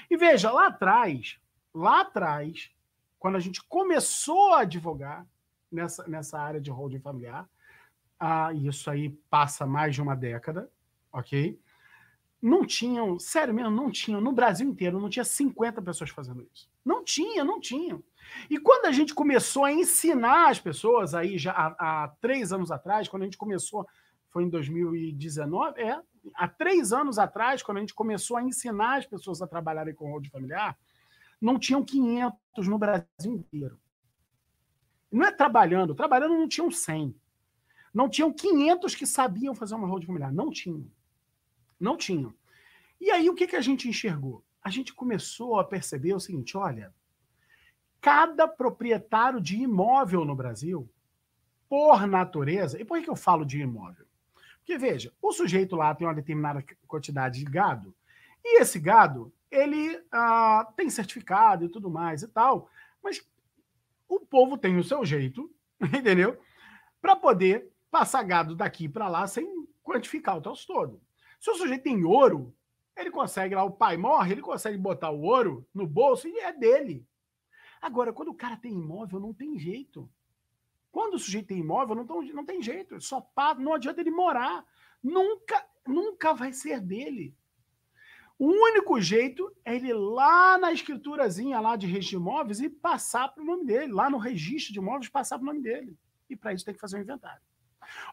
E 0.09 0.17
veja, 0.17 0.51
lá 0.51 0.67
atrás, 0.67 1.39
lá 1.75 2.01
atrás, 2.01 2.71
quando 3.19 3.35
a 3.35 3.39
gente 3.39 3.61
começou 3.63 4.53
a 4.53 4.61
advogar 4.61 5.27
nessa, 5.71 6.07
nessa 6.07 6.39
área 6.39 6.61
de 6.61 6.71
holding 6.71 6.99
familiar, 6.99 7.47
ah, 8.19 8.53
isso 8.53 8.89
aí 8.89 9.09
passa 9.29 9.65
mais 9.65 9.93
de 9.93 10.01
uma 10.01 10.15
década, 10.15 10.71
ok? 11.11 11.59
Não 12.41 12.65
tinham, 12.65 13.19
sério 13.19 13.53
mesmo, 13.53 13.71
não 13.71 13.91
tinham, 13.91 14.21
no 14.21 14.31
Brasil 14.31 14.67
inteiro, 14.67 14.99
não 14.99 15.09
tinha 15.09 15.25
50 15.25 15.81
pessoas 15.81 16.09
fazendo 16.09 16.47
isso. 16.53 16.69
Não 16.83 17.03
tinha, 17.03 17.43
não 17.43 17.59
tinham. 17.59 18.03
E 18.49 18.57
quando 18.57 18.85
a 18.85 18.91
gente 18.91 19.13
começou 19.13 19.65
a 19.65 19.71
ensinar 19.71 20.49
as 20.49 20.59
pessoas, 20.59 21.13
aí 21.13 21.37
já 21.37 21.51
há, 21.51 22.03
há 22.03 22.07
três 22.21 22.53
anos 22.53 22.71
atrás, 22.71 23.07
quando 23.07 23.23
a 23.23 23.25
gente 23.25 23.37
começou, 23.37 23.85
foi 24.29 24.43
em 24.43 24.49
2019, 24.49 25.81
é, 25.81 25.99
há 26.35 26.47
três 26.47 26.93
anos 26.93 27.17
atrás, 27.17 27.61
quando 27.63 27.77
a 27.77 27.81
gente 27.81 27.93
começou 27.93 28.37
a 28.37 28.43
ensinar 28.43 28.97
as 28.97 29.05
pessoas 29.05 29.41
a 29.41 29.47
trabalharem 29.47 29.93
com 29.93 30.11
holding 30.11 30.29
familiar, 30.29 30.77
não 31.45 31.59
tinham 31.59 31.85
500 31.85 32.67
no 32.67 32.79
Brasil 32.79 33.05
inteiro. 33.31 33.79
Não 35.11 35.27
é 35.27 35.31
trabalhando, 35.31 35.93
trabalhando 35.93 36.33
não 36.33 36.47
tinham 36.47 36.71
100. 36.71 37.15
Não 37.93 38.09
tinham 38.09 38.33
500 38.33 38.95
que 38.95 39.05
sabiam 39.05 39.53
fazer 39.53 39.75
uma 39.75 39.87
holding 39.87 40.07
familiar. 40.07 40.33
Não 40.33 40.49
tinham. 40.49 40.89
Não 41.79 41.95
tinham. 41.95 42.33
E 42.99 43.11
aí 43.11 43.29
o 43.29 43.35
que, 43.35 43.45
que 43.45 43.55
a 43.55 43.61
gente 43.61 43.87
enxergou? 43.87 44.43
A 44.59 44.71
gente 44.71 44.91
começou 44.91 45.59
a 45.59 45.63
perceber 45.63 46.15
o 46.15 46.19
seguinte: 46.19 46.57
olha, 46.57 46.91
cada 48.01 48.47
proprietário 48.47 49.39
de 49.39 49.61
imóvel 49.61 50.25
no 50.25 50.35
Brasil, 50.35 50.89
por 51.69 52.07
natureza, 52.07 52.81
e 52.81 52.83
por 52.83 52.99
que 53.03 53.09
eu 53.09 53.15
falo 53.15 53.45
de 53.45 53.61
imóvel? 53.61 54.07
Porque, 54.57 54.79
veja, 54.79 55.13
o 55.21 55.31
sujeito 55.31 55.75
lá 55.75 55.93
tem 55.93 56.07
uma 56.07 56.15
determinada 56.15 56.65
quantidade 56.87 57.37
de 57.37 57.45
gado, 57.45 57.93
e 58.43 58.61
esse 58.61 58.79
gado, 58.79 59.31
ele 59.55 60.03
ah, 60.11 60.71
tem 60.75 60.89
certificado 60.89 61.65
e 61.65 61.69
tudo 61.69 61.89
mais 61.89 62.23
e 62.23 62.27
tal, 62.27 62.69
mas 63.01 63.25
o 64.07 64.19
povo 64.19 64.57
tem 64.57 64.77
o 64.77 64.83
seu 64.83 65.05
jeito, 65.05 65.49
entendeu? 65.81 66.39
Para 67.01 67.15
poder 67.15 67.71
passar 67.89 68.23
gado 68.23 68.55
daqui 68.55 68.89
para 68.89 69.07
lá 69.07 69.25
sem 69.27 69.47
quantificar 69.83 70.37
o 70.37 70.41
troço 70.41 70.67
todo. 70.67 71.01
Se 71.39 71.49
o 71.49 71.55
sujeito 71.55 71.83
tem 71.83 72.03
ouro, 72.03 72.53
ele 72.95 73.11
consegue 73.11 73.55
lá, 73.55 73.63
o 73.63 73.71
pai 73.71 73.97
morre, 73.97 74.33
ele 74.33 74.41
consegue 74.41 74.77
botar 74.77 75.11
o 75.11 75.21
ouro 75.21 75.67
no 75.73 75.85
bolso 75.85 76.27
e 76.27 76.39
é 76.39 76.51
dele. 76.51 77.05
Agora, 77.81 78.11
quando 78.13 78.29
o 78.29 78.35
cara 78.35 78.57
tem 78.57 78.71
imóvel, 78.71 79.19
não 79.19 79.33
tem 79.33 79.59
jeito. 79.59 80.09
Quando 80.91 81.15
o 81.15 81.19
sujeito 81.19 81.47
tem 81.47 81.59
imóvel, 81.59 81.95
não, 81.95 82.05
tem, 82.05 82.33
não 82.33 82.45
tem 82.45 82.61
jeito. 82.61 82.99
Só 83.01 83.21
paga, 83.21 83.61
não 83.61 83.73
adianta 83.73 84.01
ele 84.01 84.11
morar. 84.11 84.65
Nunca, 85.03 85.63
nunca 85.85 86.33
vai 86.33 86.53
ser 86.53 86.79
dele. 86.79 87.35
O 88.37 88.47
único 88.47 88.99
jeito 88.99 89.49
é 89.63 89.75
ele 89.75 89.89
ir 89.89 89.93
lá 89.93 90.57
na 90.57 90.71
escriturazinha 90.73 91.59
lá 91.59 91.75
de 91.75 91.87
registro 91.87 92.19
de 92.19 92.23
imóveis 92.23 92.59
e 92.59 92.69
passar 92.69 93.29
para 93.29 93.41
o 93.41 93.45
nome 93.45 93.65
dele, 93.65 93.93
lá 93.93 94.09
no 94.09 94.17
registro 94.17 94.73
de 94.73 94.79
imóveis, 94.79 95.07
passar 95.07 95.37
para 95.37 95.43
o 95.43 95.47
nome 95.47 95.61
dele. 95.61 95.97
E 96.29 96.35
para 96.35 96.53
isso 96.53 96.65
tem 96.65 96.73
que 96.73 96.81
fazer 96.81 96.97
um 96.97 97.01
inventário. 97.01 97.41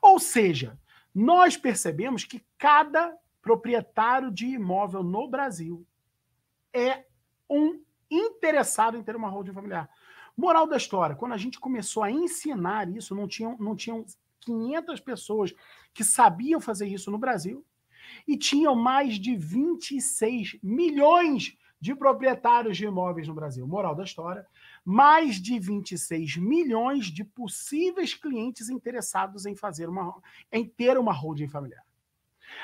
Ou 0.00 0.18
seja, 0.20 0.78
nós 1.14 1.56
percebemos 1.56 2.24
que 2.24 2.44
cada 2.56 3.16
proprietário 3.40 4.30
de 4.30 4.46
imóvel 4.46 5.02
no 5.02 5.28
Brasil 5.28 5.84
é 6.72 7.04
um 7.50 7.82
interessado 8.10 8.96
em 8.96 9.02
ter 9.02 9.16
uma 9.16 9.28
holding 9.28 9.52
familiar. 9.52 9.90
Moral 10.36 10.66
da 10.66 10.76
história, 10.76 11.16
quando 11.16 11.32
a 11.32 11.36
gente 11.36 11.58
começou 11.58 12.02
a 12.02 12.10
ensinar 12.10 12.88
isso, 12.88 13.14
não 13.14 13.26
tinham, 13.26 13.56
não 13.58 13.74
tinham 13.74 14.04
500 14.40 15.00
pessoas 15.00 15.52
que 15.92 16.04
sabiam 16.04 16.60
fazer 16.60 16.86
isso 16.86 17.10
no 17.10 17.18
Brasil 17.18 17.64
e 18.26 18.36
tinham 18.36 18.74
mais 18.74 19.14
de 19.14 19.36
26 19.36 20.58
milhões 20.62 21.56
de 21.80 21.94
proprietários 21.94 22.76
de 22.76 22.84
imóveis 22.84 23.26
no 23.26 23.34
Brasil. 23.34 23.66
Moral 23.66 23.94
da 23.94 24.04
história, 24.04 24.46
mais 24.84 25.36
de 25.36 25.58
26 25.58 26.36
milhões 26.36 27.06
de 27.06 27.24
possíveis 27.24 28.14
clientes 28.14 28.68
interessados 28.68 29.46
em 29.46 29.56
fazer 29.56 29.88
uma 29.88 30.14
em 30.52 30.64
ter 30.64 30.96
uma 30.96 31.12
holding 31.12 31.48
familiar. 31.48 31.84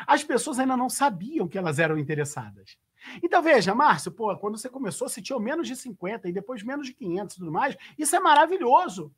As 0.07 0.23
pessoas 0.23 0.59
ainda 0.59 0.77
não 0.77 0.89
sabiam 0.89 1.49
que 1.49 1.59
elas 1.59 1.79
eram 1.79 1.99
interessadas. 1.99 2.79
Então 3.23 3.43
veja, 3.43 3.75
Márcio, 3.75 4.13
pô, 4.13 4.37
quando 4.37 4.59
você 4.59 4.69
começou, 4.69 5.09
você 5.09 5.23
tinha 5.23 5.39
menos 5.39 5.67
de 5.67 5.75
50 5.75 6.29
e 6.29 6.33
depois 6.33 6.63
menos 6.63 6.87
de 6.87 6.95
500 6.95 7.35
e 7.35 7.39
tudo 7.39 7.53
mais. 7.53 7.77
Isso 7.99 8.15
é 8.15 8.21
maravilhoso. 8.21 9.13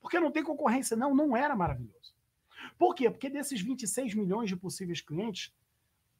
Porque 0.00 0.20
não 0.20 0.30
tem 0.30 0.42
concorrência. 0.42 0.96
Não, 0.96 1.14
não 1.14 1.36
era 1.36 1.54
maravilhoso. 1.56 2.14
Por 2.78 2.94
quê? 2.94 3.10
Porque 3.10 3.28
desses 3.28 3.60
26 3.60 4.14
milhões 4.14 4.48
de 4.48 4.56
possíveis 4.56 5.00
clientes, 5.00 5.52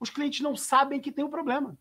os 0.00 0.10
clientes 0.10 0.40
não 0.40 0.56
sabem 0.56 1.00
que 1.00 1.12
tem 1.12 1.24
o 1.24 1.28
um 1.28 1.30
problema. 1.30 1.76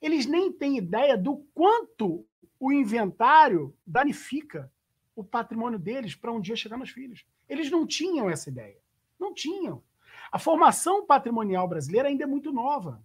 Eles 0.00 0.26
nem 0.26 0.52
têm 0.52 0.76
ideia 0.76 1.16
do 1.16 1.38
quanto 1.54 2.26
o 2.58 2.72
inventário 2.72 3.76
danifica 3.86 4.72
o 5.14 5.22
patrimônio 5.22 5.78
deles 5.78 6.14
para 6.14 6.32
um 6.32 6.40
dia 6.40 6.56
chegar 6.56 6.76
nos 6.76 6.90
filhos. 6.90 7.24
Eles 7.48 7.70
não 7.70 7.86
tinham 7.86 8.30
essa 8.30 8.48
ideia. 8.48 8.78
Não 9.18 9.34
tinham. 9.34 9.82
A 10.30 10.38
formação 10.38 11.04
patrimonial 11.04 11.68
brasileira 11.68 12.08
ainda 12.08 12.24
é 12.24 12.26
muito 12.26 12.52
nova. 12.52 13.04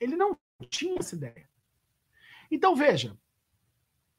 Ele 0.00 0.16
não 0.16 0.36
tinha 0.68 0.98
essa 0.98 1.14
ideia. 1.14 1.48
Então, 2.50 2.74
veja, 2.74 3.16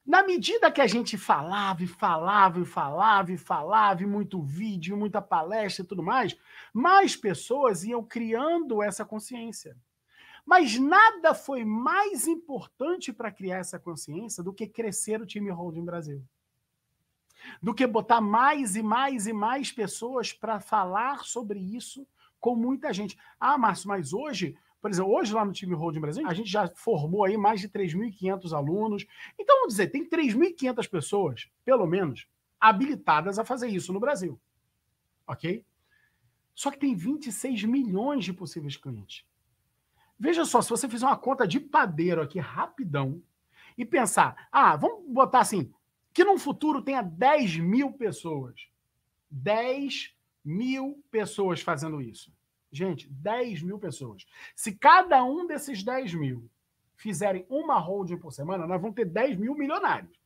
na 0.05 0.23
medida 0.23 0.71
que 0.71 0.81
a 0.81 0.85
gente 0.85 1.17
falava 1.17 1.83
e 1.83 1.87
falava 1.87 2.59
e 2.59 2.65
falava 2.65 3.31
e 3.31 3.37
falava, 3.37 4.03
e 4.03 4.05
muito 4.05 4.41
vídeo, 4.41 4.95
muita 4.95 5.19
palestra 5.19 5.83
e 5.83 5.87
tudo 5.87 6.03
mais, 6.03 6.37
mais 6.71 7.15
pessoas 7.15 7.83
iam 7.83 8.03
criando 8.03 8.83
essa 8.83 9.03
consciência. 9.03 9.75
Mas 10.45 10.77
nada 10.77 11.33
foi 11.33 11.65
mais 11.65 12.27
importante 12.27 13.11
para 13.11 13.31
criar 13.31 13.57
essa 13.57 13.79
consciência 13.79 14.43
do 14.43 14.53
que 14.53 14.67
crescer 14.67 15.19
o 15.19 15.25
time 15.25 15.49
Holding 15.49 15.85
Brasil. 15.85 16.23
Do 17.59 17.73
que 17.73 17.87
botar 17.87 18.21
mais 18.21 18.75
e 18.75 18.83
mais 18.83 19.25
e 19.25 19.33
mais 19.33 19.71
pessoas 19.71 20.31
para 20.31 20.59
falar 20.59 21.25
sobre 21.25 21.59
isso 21.59 22.07
com 22.39 22.55
muita 22.55 22.93
gente. 22.93 23.17
Ah, 23.39 23.57
Márcio, 23.57 23.87
mas 23.87 24.13
hoje 24.13 24.55
por 24.85 24.91
exemplo, 24.91 25.15
hoje 25.15 25.33
lá 25.33 25.43
no 25.43 25.51
time 25.51 25.73
Holding 25.73 25.99
Brasil, 25.99 26.27
a 26.27 26.33
gente 26.35 26.47
já 26.47 26.67
formou 26.67 27.25
aí 27.25 27.35
mais 27.35 27.59
de 27.59 27.67
3.500 27.67 28.55
alunos. 28.55 29.07
Então, 29.35 29.55
vamos 29.55 29.69
dizer, 29.73 29.87
tem 29.87 30.07
3.500 30.07 30.87
pessoas, 30.87 31.49
pelo 31.65 31.87
menos, 31.87 32.27
habilitadas 32.59 33.39
a 33.39 33.43
fazer 33.43 33.67
isso 33.67 33.91
no 33.91 33.99
Brasil. 33.99 34.39
Ok? 35.25 35.65
Só 36.53 36.69
que 36.69 36.77
tem 36.77 36.93
26 36.93 37.63
milhões 37.63 38.25
de 38.25 38.31
possíveis 38.31 38.77
clientes. 38.77 39.25
Veja 40.19 40.45
só, 40.45 40.61
se 40.61 40.69
você 40.69 40.87
fizer 40.87 41.07
uma 41.07 41.17
conta 41.17 41.47
de 41.47 41.59
padeiro 41.59 42.21
aqui 42.21 42.37
rapidão 42.37 43.23
e 43.75 43.83
pensar, 43.83 44.47
ah, 44.51 44.75
vamos 44.75 45.11
botar 45.11 45.39
assim, 45.39 45.73
que 46.13 46.23
no 46.23 46.37
futuro 46.37 46.79
tenha 46.79 47.01
10 47.01 47.57
mil 47.57 47.91
pessoas. 47.91 48.67
10 49.31 50.13
mil 50.43 51.03
pessoas 51.09 51.59
fazendo 51.59 51.99
isso. 51.99 52.34
Gente, 52.75 53.07
10 53.09 53.61
mil 53.61 53.79
pessoas. 53.79 54.25
Se 54.53 54.73
cada 54.73 55.23
um 55.23 55.47
desses 55.47 55.81
10 55.81 56.13
mil 56.15 56.49
fizerem 56.95 57.45
uma 57.49 57.79
holding 57.79 58.17
por 58.17 58.33
semana, 58.33 58.67
nós 58.67 58.81
vamos 58.81 58.95
ter 58.95 59.05
10 59.05 59.37
mil 59.37 59.55
milionários. 59.55 60.19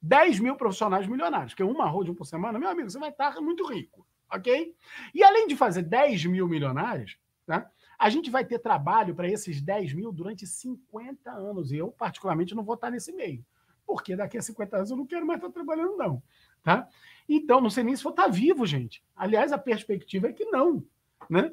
10 0.00 0.40
mil 0.40 0.56
profissionais 0.56 1.06
milionários. 1.06 1.52
Porque 1.52 1.62
uma 1.62 1.86
holding 1.86 2.14
por 2.14 2.24
semana, 2.24 2.58
meu 2.58 2.70
amigo, 2.70 2.88
você 2.88 2.98
vai 2.98 3.10
estar 3.10 3.40
muito 3.40 3.64
rico. 3.66 4.06
Ok? 4.30 4.74
E 5.14 5.22
além 5.22 5.46
de 5.46 5.54
fazer 5.54 5.82
10 5.82 6.24
mil 6.24 6.48
milionários, 6.48 7.18
né, 7.46 7.66
a 7.98 8.08
gente 8.08 8.30
vai 8.30 8.44
ter 8.44 8.58
trabalho 8.58 9.14
para 9.14 9.28
esses 9.28 9.60
10 9.60 9.92
mil 9.92 10.10
durante 10.10 10.46
50 10.46 11.30
anos. 11.30 11.72
E 11.72 11.76
eu, 11.76 11.88
particularmente, 11.92 12.54
não 12.54 12.64
vou 12.64 12.74
estar 12.74 12.90
nesse 12.90 13.12
meio. 13.12 13.44
porque 13.84 14.16
daqui 14.16 14.38
a 14.38 14.42
50 14.42 14.76
anos 14.76 14.90
eu 14.90 14.96
não 14.96 15.04
quero 15.04 15.26
mais 15.26 15.38
estar 15.38 15.52
trabalhando, 15.52 15.96
não. 15.96 16.22
Tá? 16.62 16.88
Então, 17.28 17.60
não 17.60 17.68
sei 17.68 17.84
nem 17.84 17.94
se 17.94 18.02
vou 18.02 18.12
estar 18.12 18.28
vivo, 18.28 18.64
gente. 18.64 19.04
Aliás, 19.14 19.52
a 19.52 19.58
perspectiva 19.58 20.28
é 20.28 20.32
que 20.32 20.46
não. 20.46 20.82
Né? 21.28 21.52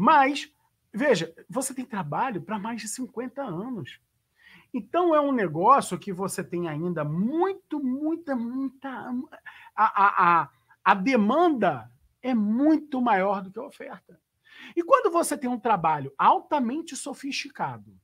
Mas, 0.00 0.50
veja, 0.90 1.30
você 1.46 1.74
tem 1.74 1.84
trabalho 1.84 2.40
para 2.40 2.58
mais 2.58 2.80
de 2.80 2.88
50 2.88 3.42
anos. 3.42 4.00
Então, 4.72 5.14
é 5.14 5.20
um 5.20 5.30
negócio 5.30 5.98
que 5.98 6.10
você 6.10 6.42
tem 6.42 6.68
ainda 6.68 7.04
muito, 7.04 7.78
muita, 7.84 8.34
muita. 8.34 8.88
A, 9.76 9.84
a, 9.84 10.40
a, 10.40 10.48
a 10.82 10.94
demanda 10.94 11.92
é 12.22 12.32
muito 12.32 12.98
maior 12.98 13.42
do 13.42 13.50
que 13.50 13.58
a 13.58 13.62
oferta. 13.62 14.18
E 14.74 14.82
quando 14.82 15.12
você 15.12 15.36
tem 15.36 15.50
um 15.50 15.60
trabalho 15.60 16.14
altamente 16.16 16.96
sofisticado, 16.96 17.94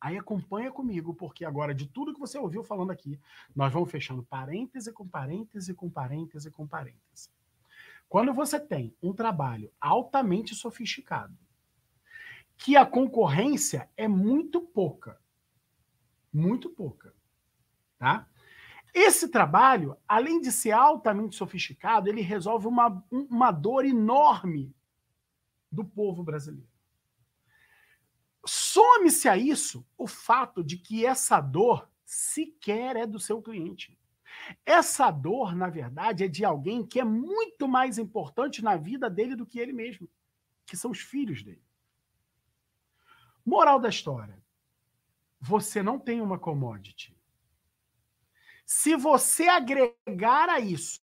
aí 0.00 0.16
acompanha 0.16 0.70
comigo, 0.70 1.14
porque 1.14 1.44
agora, 1.44 1.74
de 1.74 1.88
tudo 1.88 2.14
que 2.14 2.20
você 2.20 2.38
ouviu 2.38 2.62
falando 2.62 2.92
aqui, 2.92 3.18
nós 3.56 3.72
vamos 3.72 3.90
fechando 3.90 4.22
parêntese 4.22 4.92
com 4.92 5.08
parêntese 5.08 5.74
com 5.74 5.90
parêntese 5.90 6.48
com 6.48 6.64
parêntese. 6.64 7.28
Quando 8.12 8.34
você 8.34 8.60
tem 8.60 8.94
um 9.02 9.14
trabalho 9.14 9.72
altamente 9.80 10.54
sofisticado, 10.54 11.34
que 12.58 12.76
a 12.76 12.84
concorrência 12.84 13.90
é 13.96 14.06
muito 14.06 14.60
pouca, 14.60 15.18
muito 16.30 16.68
pouca, 16.68 17.14
tá? 17.96 18.28
Esse 18.92 19.28
trabalho, 19.28 19.96
além 20.06 20.42
de 20.42 20.52
ser 20.52 20.72
altamente 20.72 21.36
sofisticado, 21.36 22.06
ele 22.06 22.20
resolve 22.20 22.66
uma, 22.66 23.02
uma 23.10 23.50
dor 23.50 23.86
enorme 23.86 24.76
do 25.70 25.82
povo 25.82 26.22
brasileiro. 26.22 26.68
Some-se 28.44 29.26
a 29.26 29.38
isso 29.38 29.86
o 29.96 30.06
fato 30.06 30.62
de 30.62 30.76
que 30.76 31.06
essa 31.06 31.40
dor 31.40 31.90
sequer 32.04 32.94
é 32.94 33.06
do 33.06 33.18
seu 33.18 33.40
cliente. 33.40 33.98
Essa 34.64 35.10
dor, 35.10 35.54
na 35.54 35.68
verdade, 35.68 36.24
é 36.24 36.28
de 36.28 36.44
alguém 36.44 36.86
que 36.86 37.00
é 37.00 37.04
muito 37.04 37.66
mais 37.68 37.98
importante 37.98 38.62
na 38.62 38.76
vida 38.76 39.08
dele 39.08 39.36
do 39.36 39.46
que 39.46 39.58
ele 39.58 39.72
mesmo, 39.72 40.08
que 40.66 40.76
são 40.76 40.90
os 40.90 41.00
filhos 41.00 41.42
dele. 41.42 41.64
Moral 43.44 43.80
da 43.80 43.88
história: 43.88 44.42
você 45.40 45.82
não 45.82 45.98
tem 45.98 46.20
uma 46.20 46.38
commodity. 46.38 47.16
Se 48.64 48.96
você 48.96 49.48
agregar 49.48 50.48
a 50.48 50.60
isso 50.60 51.02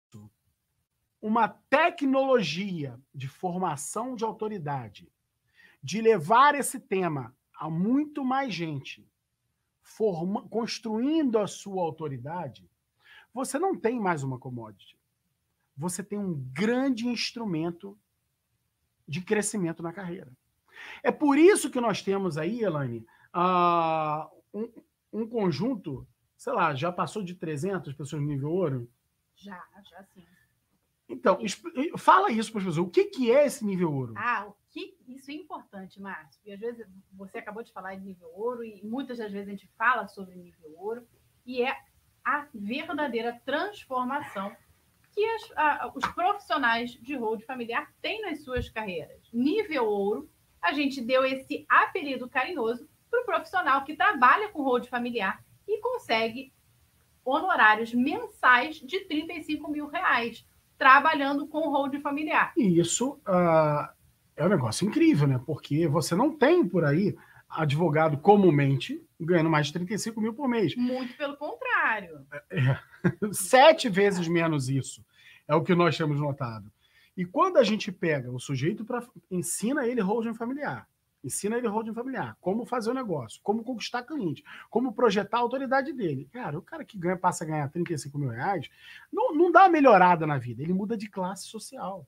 uma 1.21 1.49
tecnologia 1.49 2.99
de 3.13 3.27
formação 3.29 4.15
de 4.15 4.25
autoridade, 4.25 5.13
de 5.83 6.01
levar 6.01 6.55
esse 6.55 6.79
tema 6.79 7.37
a 7.59 7.69
muito 7.69 8.25
mais 8.25 8.55
gente, 8.55 9.11
forma, 9.83 10.49
construindo 10.49 11.39
a 11.39 11.47
sua 11.47 11.83
autoridade, 11.83 12.71
você 13.33 13.59
não 13.59 13.77
tem 13.77 14.01
mais 14.01 14.23
uma 14.23 14.39
commodity. 14.39 14.99
Você 15.77 16.03
tem 16.03 16.19
um 16.19 16.35
grande 16.53 17.07
instrumento 17.07 17.99
de 19.07 19.21
crescimento 19.21 19.83
na 19.83 19.93
carreira. 19.93 20.33
É 21.03 21.11
por 21.11 21.39
isso 21.39 21.71
que 21.71 21.81
nós 21.81 22.03
temos 22.03 22.37
aí, 22.37 22.63
Elaine, 22.63 23.07
uh, 23.35 24.29
um, 24.53 24.73
um 25.13 25.29
conjunto, 25.29 26.07
sei 26.37 26.53
lá, 26.53 26.75
já 26.75 26.93
passou 26.93 27.23
de 27.23 27.35
300 27.35 27.93
pessoas 27.95 28.21
no 28.21 28.29
nível 28.29 28.51
ouro? 28.51 28.91
Já, 29.35 29.65
já 29.89 30.03
sim. 30.05 30.25
Então, 31.09 31.39
fala 31.97 32.31
isso 32.31 32.53
para 32.53 32.61
as 32.61 32.67
pessoas. 32.67 32.87
O 32.87 32.91
que, 32.91 33.05
que 33.07 33.33
é 33.33 33.47
esse 33.47 33.65
nível 33.65 33.93
ouro? 33.93 34.15
Ah, 34.17 34.47
o 34.47 34.55
que 34.69 34.95
isso 35.09 35.31
é 35.31 35.35
importante, 35.35 36.01
Márcio. 36.01 36.41
E 36.45 36.53
às 36.53 36.61
vezes 36.61 36.87
você 37.13 37.39
acabou 37.39 37.63
de 37.63 37.73
falar 37.73 37.95
de 37.95 38.05
nível 38.05 38.29
ouro 38.35 38.63
e 38.63 38.83
muitas 38.85 39.17
das 39.17 39.33
vezes 39.33 39.49
a 39.49 39.51
gente 39.53 39.67
fala 39.69 40.07
sobre 40.07 40.37
nível 40.37 40.71
ouro 40.77 41.09
e 41.47 41.63
é 41.63 41.75
a 42.29 42.47
verdadeira 42.55 43.41
transformação 43.43 44.55
que 45.15 45.25
as, 45.25 45.53
a, 45.57 45.93
os 45.95 46.07
profissionais 46.13 46.91
de 46.91 47.17
hold 47.17 47.43
familiar 47.43 47.91
têm 48.03 48.21
nas 48.21 48.45
suas 48.45 48.69
carreiras. 48.69 49.19
Nível 49.33 49.87
ouro, 49.87 50.29
a 50.61 50.75
gente 50.75 51.01
deu 51.01 51.25
esse 51.25 51.65
apelido 51.67 52.29
carinhoso 52.29 52.87
para 53.11 53.23
o 53.23 53.25
profissional 53.25 53.83
que 53.83 53.97
trabalha 53.97 54.51
com 54.51 54.63
hold 54.63 54.87
familiar 54.89 55.43
e 55.67 55.81
consegue 55.81 56.53
honorários 57.25 57.95
mensais 57.95 58.77
de 58.77 59.01
35 59.07 59.71
mil 59.71 59.87
reais 59.87 60.47
trabalhando 60.77 61.47
com 61.47 61.71
hold 61.71 61.99
familiar. 62.03 62.53
E 62.55 62.79
isso 62.79 63.13
uh, 63.27 63.89
é 64.37 64.45
um 64.45 64.51
negócio 64.51 64.87
incrível, 64.87 65.27
né? 65.27 65.41
Porque 65.47 65.89
você 65.89 66.15
não 66.15 66.37
tem 66.37 66.69
por 66.69 66.85
aí 66.85 67.17
advogado 67.49 68.19
comumente 68.19 69.03
ganhando 69.21 69.51
mais 69.51 69.67
de 69.67 69.73
35 69.75 70.21
mil 70.21 70.35
por 70.35 70.49
mês. 70.49 70.75
Muito 70.77 71.17
pelo 71.17 71.37
contrário. 71.37 72.27
É, 72.33 72.59
é, 72.59 72.81
sete 73.33 73.89
vezes 73.89 74.29
menos 74.29 74.69
isso. 74.69 75.05
É 75.47 75.55
o 75.55 75.63
que 75.63 75.75
nós 75.75 75.97
temos 75.97 76.21
notado. 76.21 76.71
E 77.17 77.25
quando 77.25 77.57
a 77.57 77.65
gente 77.65 77.91
pega 77.91 78.31
o 78.31 78.39
sujeito 78.39 78.85
para 78.85 79.05
ensina 79.31 79.87
ele 79.87 80.01
holding 80.01 80.35
familiar, 80.35 80.87
Ensina 81.23 81.59
ele 81.59 81.67
holding 81.67 81.93
familiar, 81.93 82.37
como 82.41 82.65
fazer 82.65 82.91
o 82.91 82.95
negócio, 82.95 83.41
como 83.43 83.65
conquistar 83.65 84.05
cliente, 84.05 84.45
como 84.71 84.93
projetar 84.93 85.39
a 85.39 85.41
autoridade 85.41 85.93
dele. 85.93 86.29
Cara, 86.33 86.57
o 86.57 86.63
cara 86.63 86.85
que 86.85 86.97
ganha, 86.97 87.17
passa 87.17 87.43
a 87.43 87.47
ganhar 87.47 87.69
35 87.69 88.17
mil 88.17 88.29
reais, 88.29 88.69
não, 89.13 89.35
não 89.35 89.51
dá 89.51 89.69
melhorada 89.69 90.27
na 90.27 90.39
vida, 90.39 90.63
ele 90.63 90.73
muda 90.73 90.97
de 90.97 91.09
classe 91.09 91.47
social. 91.47 92.07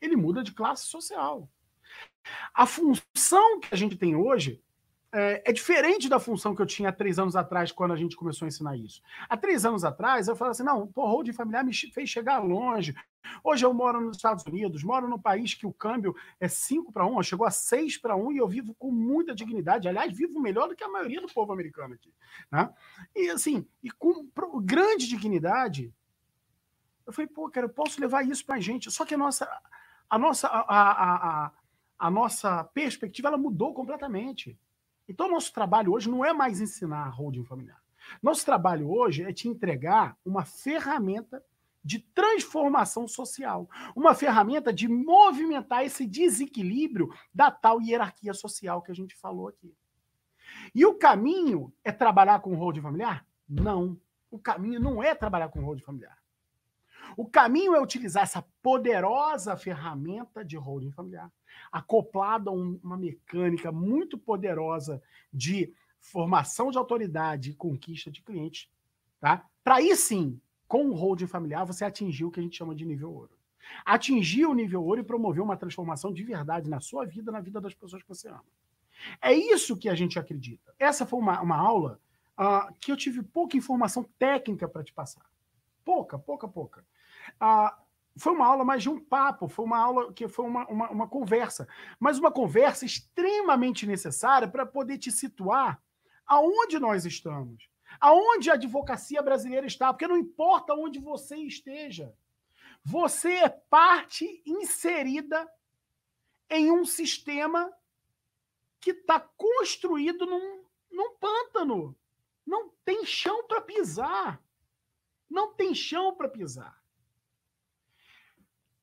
Ele 0.00 0.16
muda 0.16 0.42
de 0.42 0.52
classe 0.52 0.86
social. 0.86 1.48
A 2.52 2.66
função 2.66 3.60
que 3.60 3.68
a 3.72 3.76
gente 3.76 3.96
tem 3.96 4.14
hoje 4.14 4.62
é, 5.12 5.42
é, 5.46 5.52
diferente 5.52 6.08
da 6.08 6.18
função 6.18 6.54
que 6.54 6.60
eu 6.60 6.66
tinha 6.66 6.88
há 6.88 6.92
três 6.92 7.18
anos 7.18 7.36
atrás, 7.36 7.72
quando 7.72 7.92
a 7.92 7.96
gente 7.96 8.16
começou 8.16 8.44
a 8.44 8.48
ensinar 8.48 8.76
isso. 8.76 9.00
Há 9.28 9.36
três 9.36 9.64
anos 9.64 9.84
atrás, 9.84 10.28
eu 10.28 10.36
falava 10.36 10.52
assim: 10.52 10.62
não, 10.62 10.86
pô, 10.86 11.06
holding 11.06 11.32
familiar 11.32 11.64
me 11.64 11.74
fez 11.74 12.10
chegar 12.10 12.38
longe. 12.38 12.94
Hoje 13.42 13.64
eu 13.64 13.72
moro 13.72 14.00
nos 14.00 14.16
Estados 14.16 14.44
Unidos, 14.44 14.82
moro 14.84 15.08
num 15.08 15.18
país 15.18 15.54
que 15.54 15.66
o 15.66 15.72
câmbio 15.72 16.14
é 16.38 16.48
5 16.48 16.92
para 16.92 17.06
1, 17.06 17.22
chegou 17.22 17.46
a 17.46 17.50
6 17.50 17.98
para 17.98 18.16
1 18.16 18.32
e 18.32 18.36
eu 18.38 18.48
vivo 18.48 18.74
com 18.74 18.90
muita 18.90 19.34
dignidade. 19.34 19.88
Aliás, 19.88 20.16
vivo 20.16 20.40
melhor 20.40 20.68
do 20.68 20.76
que 20.76 20.84
a 20.84 20.88
maioria 20.88 21.20
do 21.20 21.32
povo 21.32 21.52
americano 21.52 21.94
aqui. 21.94 22.12
Né? 22.50 22.72
E 23.14 23.30
assim, 23.30 23.66
e 23.82 23.90
com 23.90 24.28
grande 24.62 25.08
dignidade, 25.08 25.92
eu 27.06 27.12
falei, 27.12 27.28
pô, 27.28 27.48
cara, 27.50 27.66
eu 27.66 27.70
posso 27.70 28.00
levar 28.00 28.26
isso 28.26 28.44
para 28.44 28.56
a 28.56 28.60
gente. 28.60 28.90
Só 28.90 29.04
que 29.04 29.14
a 29.14 29.18
nossa, 29.18 29.48
a 30.10 30.18
nossa, 30.18 30.48
a, 30.48 30.60
a, 30.60 31.46
a, 31.46 31.52
a 31.98 32.10
nossa 32.10 32.64
perspectiva 32.64 33.28
ela 33.28 33.38
mudou 33.38 33.72
completamente. 33.72 34.58
Então, 35.08 35.30
nosso 35.30 35.52
trabalho 35.52 35.92
hoje 35.92 36.10
não 36.10 36.24
é 36.24 36.32
mais 36.32 36.60
ensinar 36.60 37.06
a 37.06 37.08
holding 37.08 37.44
familiar. 37.44 37.80
Nosso 38.22 38.44
trabalho 38.44 38.90
hoje 38.90 39.22
é 39.22 39.32
te 39.32 39.48
entregar 39.48 40.16
uma 40.24 40.44
ferramenta 40.44 41.42
de 41.84 42.00
transformação 42.00 43.06
social, 43.06 43.68
uma 43.94 44.12
ferramenta 44.14 44.72
de 44.72 44.88
movimentar 44.88 45.84
esse 45.84 46.04
desequilíbrio 46.04 47.08
da 47.32 47.50
tal 47.50 47.80
hierarquia 47.80 48.34
social 48.34 48.82
que 48.82 48.90
a 48.90 48.94
gente 48.94 49.14
falou 49.14 49.46
aqui. 49.46 49.72
E 50.74 50.84
o 50.84 50.94
caminho 50.94 51.72
é 51.84 51.92
trabalhar 51.92 52.40
com 52.40 52.54
holding 52.56 52.82
familiar? 52.82 53.24
Não. 53.48 53.96
O 54.30 54.38
caminho 54.38 54.80
não 54.80 55.02
é 55.02 55.14
trabalhar 55.14 55.48
com 55.48 55.60
holding 55.60 55.82
familiar. 55.82 56.15
O 57.16 57.26
caminho 57.26 57.74
é 57.74 57.80
utilizar 57.80 58.24
essa 58.24 58.44
poderosa 58.62 59.56
ferramenta 59.56 60.44
de 60.44 60.56
holding 60.56 60.90
familiar, 60.90 61.32
acoplada 61.72 62.50
a 62.50 62.52
uma 62.52 62.96
mecânica 62.96 63.72
muito 63.72 64.18
poderosa 64.18 65.02
de 65.32 65.72
formação 65.98 66.70
de 66.70 66.76
autoridade 66.76 67.50
e 67.50 67.54
conquista 67.54 68.10
de 68.10 68.22
clientes, 68.22 68.68
tá? 69.18 69.46
Para 69.64 69.76
aí 69.76 69.96
sim, 69.96 70.38
com 70.68 70.90
o 70.90 70.94
holding 70.94 71.26
familiar, 71.26 71.64
você 71.64 71.84
atingiu 71.84 72.28
o 72.28 72.30
que 72.30 72.38
a 72.38 72.42
gente 72.42 72.56
chama 72.56 72.74
de 72.74 72.84
nível 72.84 73.12
ouro. 73.12 73.36
Atingir 73.84 74.46
o 74.46 74.54
nível 74.54 74.84
ouro 74.84 75.00
e 75.00 75.04
promover 75.04 75.42
uma 75.42 75.56
transformação 75.56 76.12
de 76.12 76.22
verdade 76.22 76.68
na 76.68 76.80
sua 76.80 77.06
vida, 77.06 77.32
na 77.32 77.40
vida 77.40 77.60
das 77.60 77.74
pessoas 77.74 78.02
que 78.02 78.08
você 78.08 78.28
ama. 78.28 78.44
É 79.20 79.32
isso 79.32 79.76
que 79.76 79.88
a 79.88 79.94
gente 79.94 80.18
acredita. 80.18 80.74
Essa 80.78 81.06
foi 81.06 81.18
uma, 81.18 81.40
uma 81.40 81.56
aula 81.56 82.00
uh, 82.38 82.72
que 82.80 82.92
eu 82.92 82.96
tive 82.96 83.22
pouca 83.22 83.56
informação 83.56 84.04
técnica 84.18 84.68
para 84.68 84.84
te 84.84 84.92
passar. 84.92 85.24
Pouca, 85.84 86.18
pouca, 86.18 86.46
pouca. 86.46 86.84
Uh, 87.34 87.86
foi 88.18 88.32
uma 88.32 88.46
aula 88.46 88.64
mais 88.64 88.82
de 88.82 88.88
um 88.88 88.98
papo, 88.98 89.46
foi 89.48 89.64
uma 89.64 89.78
aula 89.78 90.12
que 90.12 90.26
foi 90.26 90.46
uma, 90.46 90.66
uma, 90.68 90.90
uma 90.90 91.08
conversa, 91.08 91.68
mas 92.00 92.18
uma 92.18 92.32
conversa 92.32 92.86
extremamente 92.86 93.86
necessária 93.86 94.48
para 94.48 94.64
poder 94.64 94.98
te 94.98 95.12
situar 95.12 95.82
aonde 96.26 96.78
nós 96.78 97.04
estamos, 97.04 97.68
aonde 98.00 98.50
a 98.50 98.54
advocacia 98.54 99.22
brasileira 99.22 99.66
está, 99.66 99.92
porque 99.92 100.08
não 100.08 100.16
importa 100.16 100.74
onde 100.74 100.98
você 100.98 101.36
esteja, 101.36 102.14
você 102.82 103.34
é 103.34 103.48
parte 103.48 104.42
inserida 104.46 105.46
em 106.48 106.70
um 106.70 106.84
sistema 106.84 107.72
que 108.80 108.92
está 108.92 109.20
construído 109.20 110.24
num, 110.24 110.64
num 110.90 111.16
pântano. 111.16 111.96
Não 112.46 112.70
tem 112.84 113.04
chão 113.04 113.44
para 113.48 113.60
pisar. 113.60 114.40
Não 115.28 115.52
tem 115.54 115.74
chão 115.74 116.14
para 116.14 116.28
pisar. 116.28 116.80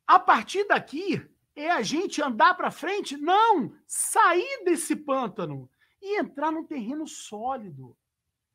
A 0.06 0.20
partir 0.20 0.68
daqui, 0.68 1.26
é 1.56 1.72
a 1.72 1.82
gente 1.82 2.22
andar 2.22 2.56
para 2.56 2.72
frente? 2.72 3.16
Não! 3.18 3.74
Sair 3.86 4.64
desse 4.66 4.96
pântano 4.96 5.70
e 6.02 6.20
entrar 6.20 6.52
num 6.52 6.64
terreno 6.64 7.08
sólido. 7.08 7.96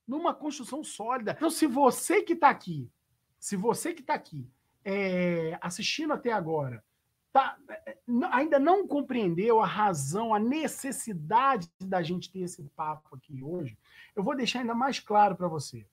numa 0.07 0.33
construção 0.33 0.83
sólida. 0.83 1.35
Então, 1.37 1.51
se 1.51 1.67
você 1.67 2.23
que 2.23 2.33
está 2.33 2.49
aqui, 2.49 2.91
se 3.39 3.57
você 3.57 3.93
que 3.93 4.01
está 4.01 4.15
aqui 4.15 4.49
é, 4.83 5.59
assistindo 5.61 6.15
até 6.15 6.33
agora, 6.33 6.83
tá, 7.31 7.59
é, 7.69 7.99
ainda 8.33 8.59
não 8.59 8.89
compreendeu 8.89 9.61
a 9.61 9.67
razão, 9.67 10.35
a 10.35 10.39
necessidade 10.39 11.71
da 11.79 12.03
gente 12.03 12.31
ter 12.33 12.41
esse 12.41 12.63
papo 12.75 13.17
aqui 13.17 13.43
hoje, 13.43 13.77
eu 14.17 14.23
vou 14.23 14.35
deixar 14.35 14.61
ainda 14.61 14.75
mais 14.75 14.99
claro 14.99 15.37
para 15.37 15.47
você. 15.47 15.87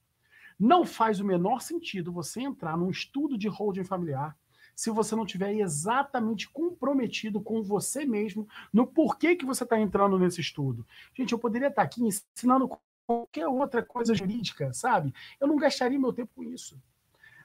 Não 0.57 0.85
faz 0.85 1.19
o 1.19 1.25
menor 1.25 1.61
sentido 1.61 2.13
você 2.13 2.39
entrar 2.39 2.77
num 2.77 2.89
estudo 2.89 3.37
de 3.37 3.49
holding 3.49 3.83
familiar 3.83 4.33
se 4.75 4.89
você 4.91 5.15
não 5.15 5.25
tiver 5.25 5.53
exatamente 5.55 6.49
comprometido 6.49 7.41
com 7.41 7.63
você 7.63 8.05
mesmo 8.05 8.47
no 8.73 8.85
porquê 8.85 9.35
que 9.35 9.45
você 9.45 9.63
está 9.63 9.79
entrando 9.79 10.19
nesse 10.19 10.41
estudo. 10.41 10.85
Gente, 11.13 11.31
eu 11.31 11.39
poderia 11.39 11.69
estar 11.69 11.81
aqui 11.81 12.03
ensinando 12.03 12.69
qualquer 13.07 13.47
outra 13.47 13.81
coisa 13.83 14.13
jurídica, 14.13 14.73
sabe? 14.73 15.13
Eu 15.39 15.47
não 15.47 15.55
gastaria 15.55 15.99
meu 15.99 16.11
tempo 16.11 16.31
com 16.35 16.43
isso. 16.43 16.77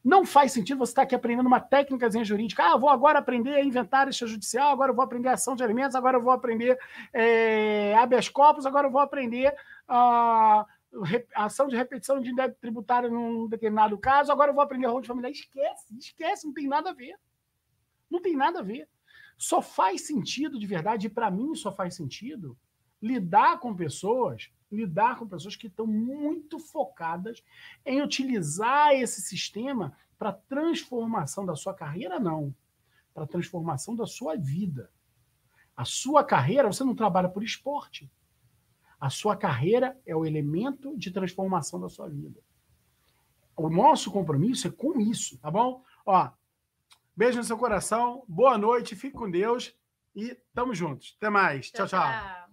Não 0.02 0.24
faz 0.24 0.52
sentido 0.52 0.78
você 0.78 0.92
estar 0.92 1.02
aqui 1.02 1.14
aprendendo 1.14 1.46
uma 1.46 1.60
técnica 1.60 2.10
jurídica. 2.24 2.64
Ah, 2.64 2.76
vou 2.76 2.88
agora 2.88 3.18
aprender 3.18 3.54
a 3.54 3.62
inventar 3.62 4.08
extrajudicial, 4.08 4.72
agora 4.72 4.90
eu 4.90 4.96
vou 4.96 5.04
aprender 5.04 5.28
ação 5.28 5.54
de 5.54 5.62
alimentos, 5.62 5.94
agora 5.94 6.16
eu 6.16 6.22
vou 6.22 6.32
aprender 6.32 6.78
é, 7.12 7.94
habeas 7.98 8.28
corpus, 8.28 8.64
agora 8.64 8.86
eu 8.86 8.90
vou 8.90 9.00
aprender 9.00 9.54
a 9.86 10.66
ação 11.34 11.68
de 11.68 11.76
repetição 11.76 12.20
de 12.20 12.34
débito 12.34 12.60
tributário 12.60 13.10
num 13.10 13.48
determinado 13.48 13.96
caso, 13.98 14.32
agora 14.32 14.50
eu 14.50 14.54
vou 14.54 14.62
aprender 14.62 14.86
rol 14.86 15.00
de 15.00 15.08
família. 15.08 15.30
Esquece, 15.30 15.96
esquece, 15.98 16.46
não 16.46 16.52
tem 16.52 16.66
nada 16.66 16.90
a 16.90 16.94
ver. 16.94 17.16
Não 18.10 18.20
tem 18.20 18.36
nada 18.36 18.58
a 18.58 18.62
ver. 18.62 18.88
Só 19.36 19.62
faz 19.62 20.06
sentido 20.06 20.58
de 20.58 20.66
verdade, 20.66 21.06
e 21.06 21.10
para 21.10 21.30
mim 21.30 21.54
só 21.54 21.72
faz 21.72 21.94
sentido, 21.94 22.58
lidar 23.00 23.58
com 23.58 23.74
pessoas, 23.74 24.50
lidar 24.70 25.18
com 25.18 25.26
pessoas 25.26 25.56
que 25.56 25.68
estão 25.68 25.86
muito 25.86 26.58
focadas 26.58 27.42
em 27.86 28.02
utilizar 28.02 28.92
esse 28.92 29.22
sistema 29.22 29.96
para 30.18 30.32
transformação 30.32 31.46
da 31.46 31.56
sua 31.56 31.72
carreira, 31.72 32.20
não. 32.20 32.54
Para 33.14 33.26
transformação 33.26 33.96
da 33.96 34.06
sua 34.06 34.36
vida. 34.36 34.90
A 35.74 35.84
sua 35.84 36.22
carreira, 36.22 36.70
você 36.70 36.84
não 36.84 36.94
trabalha 36.94 37.28
por 37.28 37.42
esporte. 37.42 38.10
A 39.00 39.08
sua 39.08 39.36
carreira 39.36 39.98
é 40.04 40.14
o 40.14 40.26
elemento 40.26 40.96
de 40.96 41.10
transformação 41.10 41.80
da 41.80 41.88
sua 41.88 42.08
vida. 42.08 42.38
O 43.56 43.70
nosso 43.70 44.10
compromisso 44.10 44.68
é 44.68 44.70
com 44.70 45.00
isso, 45.00 45.38
tá 45.38 45.50
bom? 45.50 45.82
Ó, 46.04 46.30
beijo 47.16 47.38
no 47.38 47.44
seu 47.44 47.56
coração, 47.56 48.22
boa 48.28 48.58
noite, 48.58 48.94
fique 48.94 49.16
com 49.16 49.30
Deus 49.30 49.74
e 50.14 50.36
tamo 50.54 50.74
juntos. 50.74 51.14
Até 51.16 51.30
mais. 51.30 51.70
tchau. 51.70 51.86
tchau. 51.86 52.00
tchau. 52.00 52.49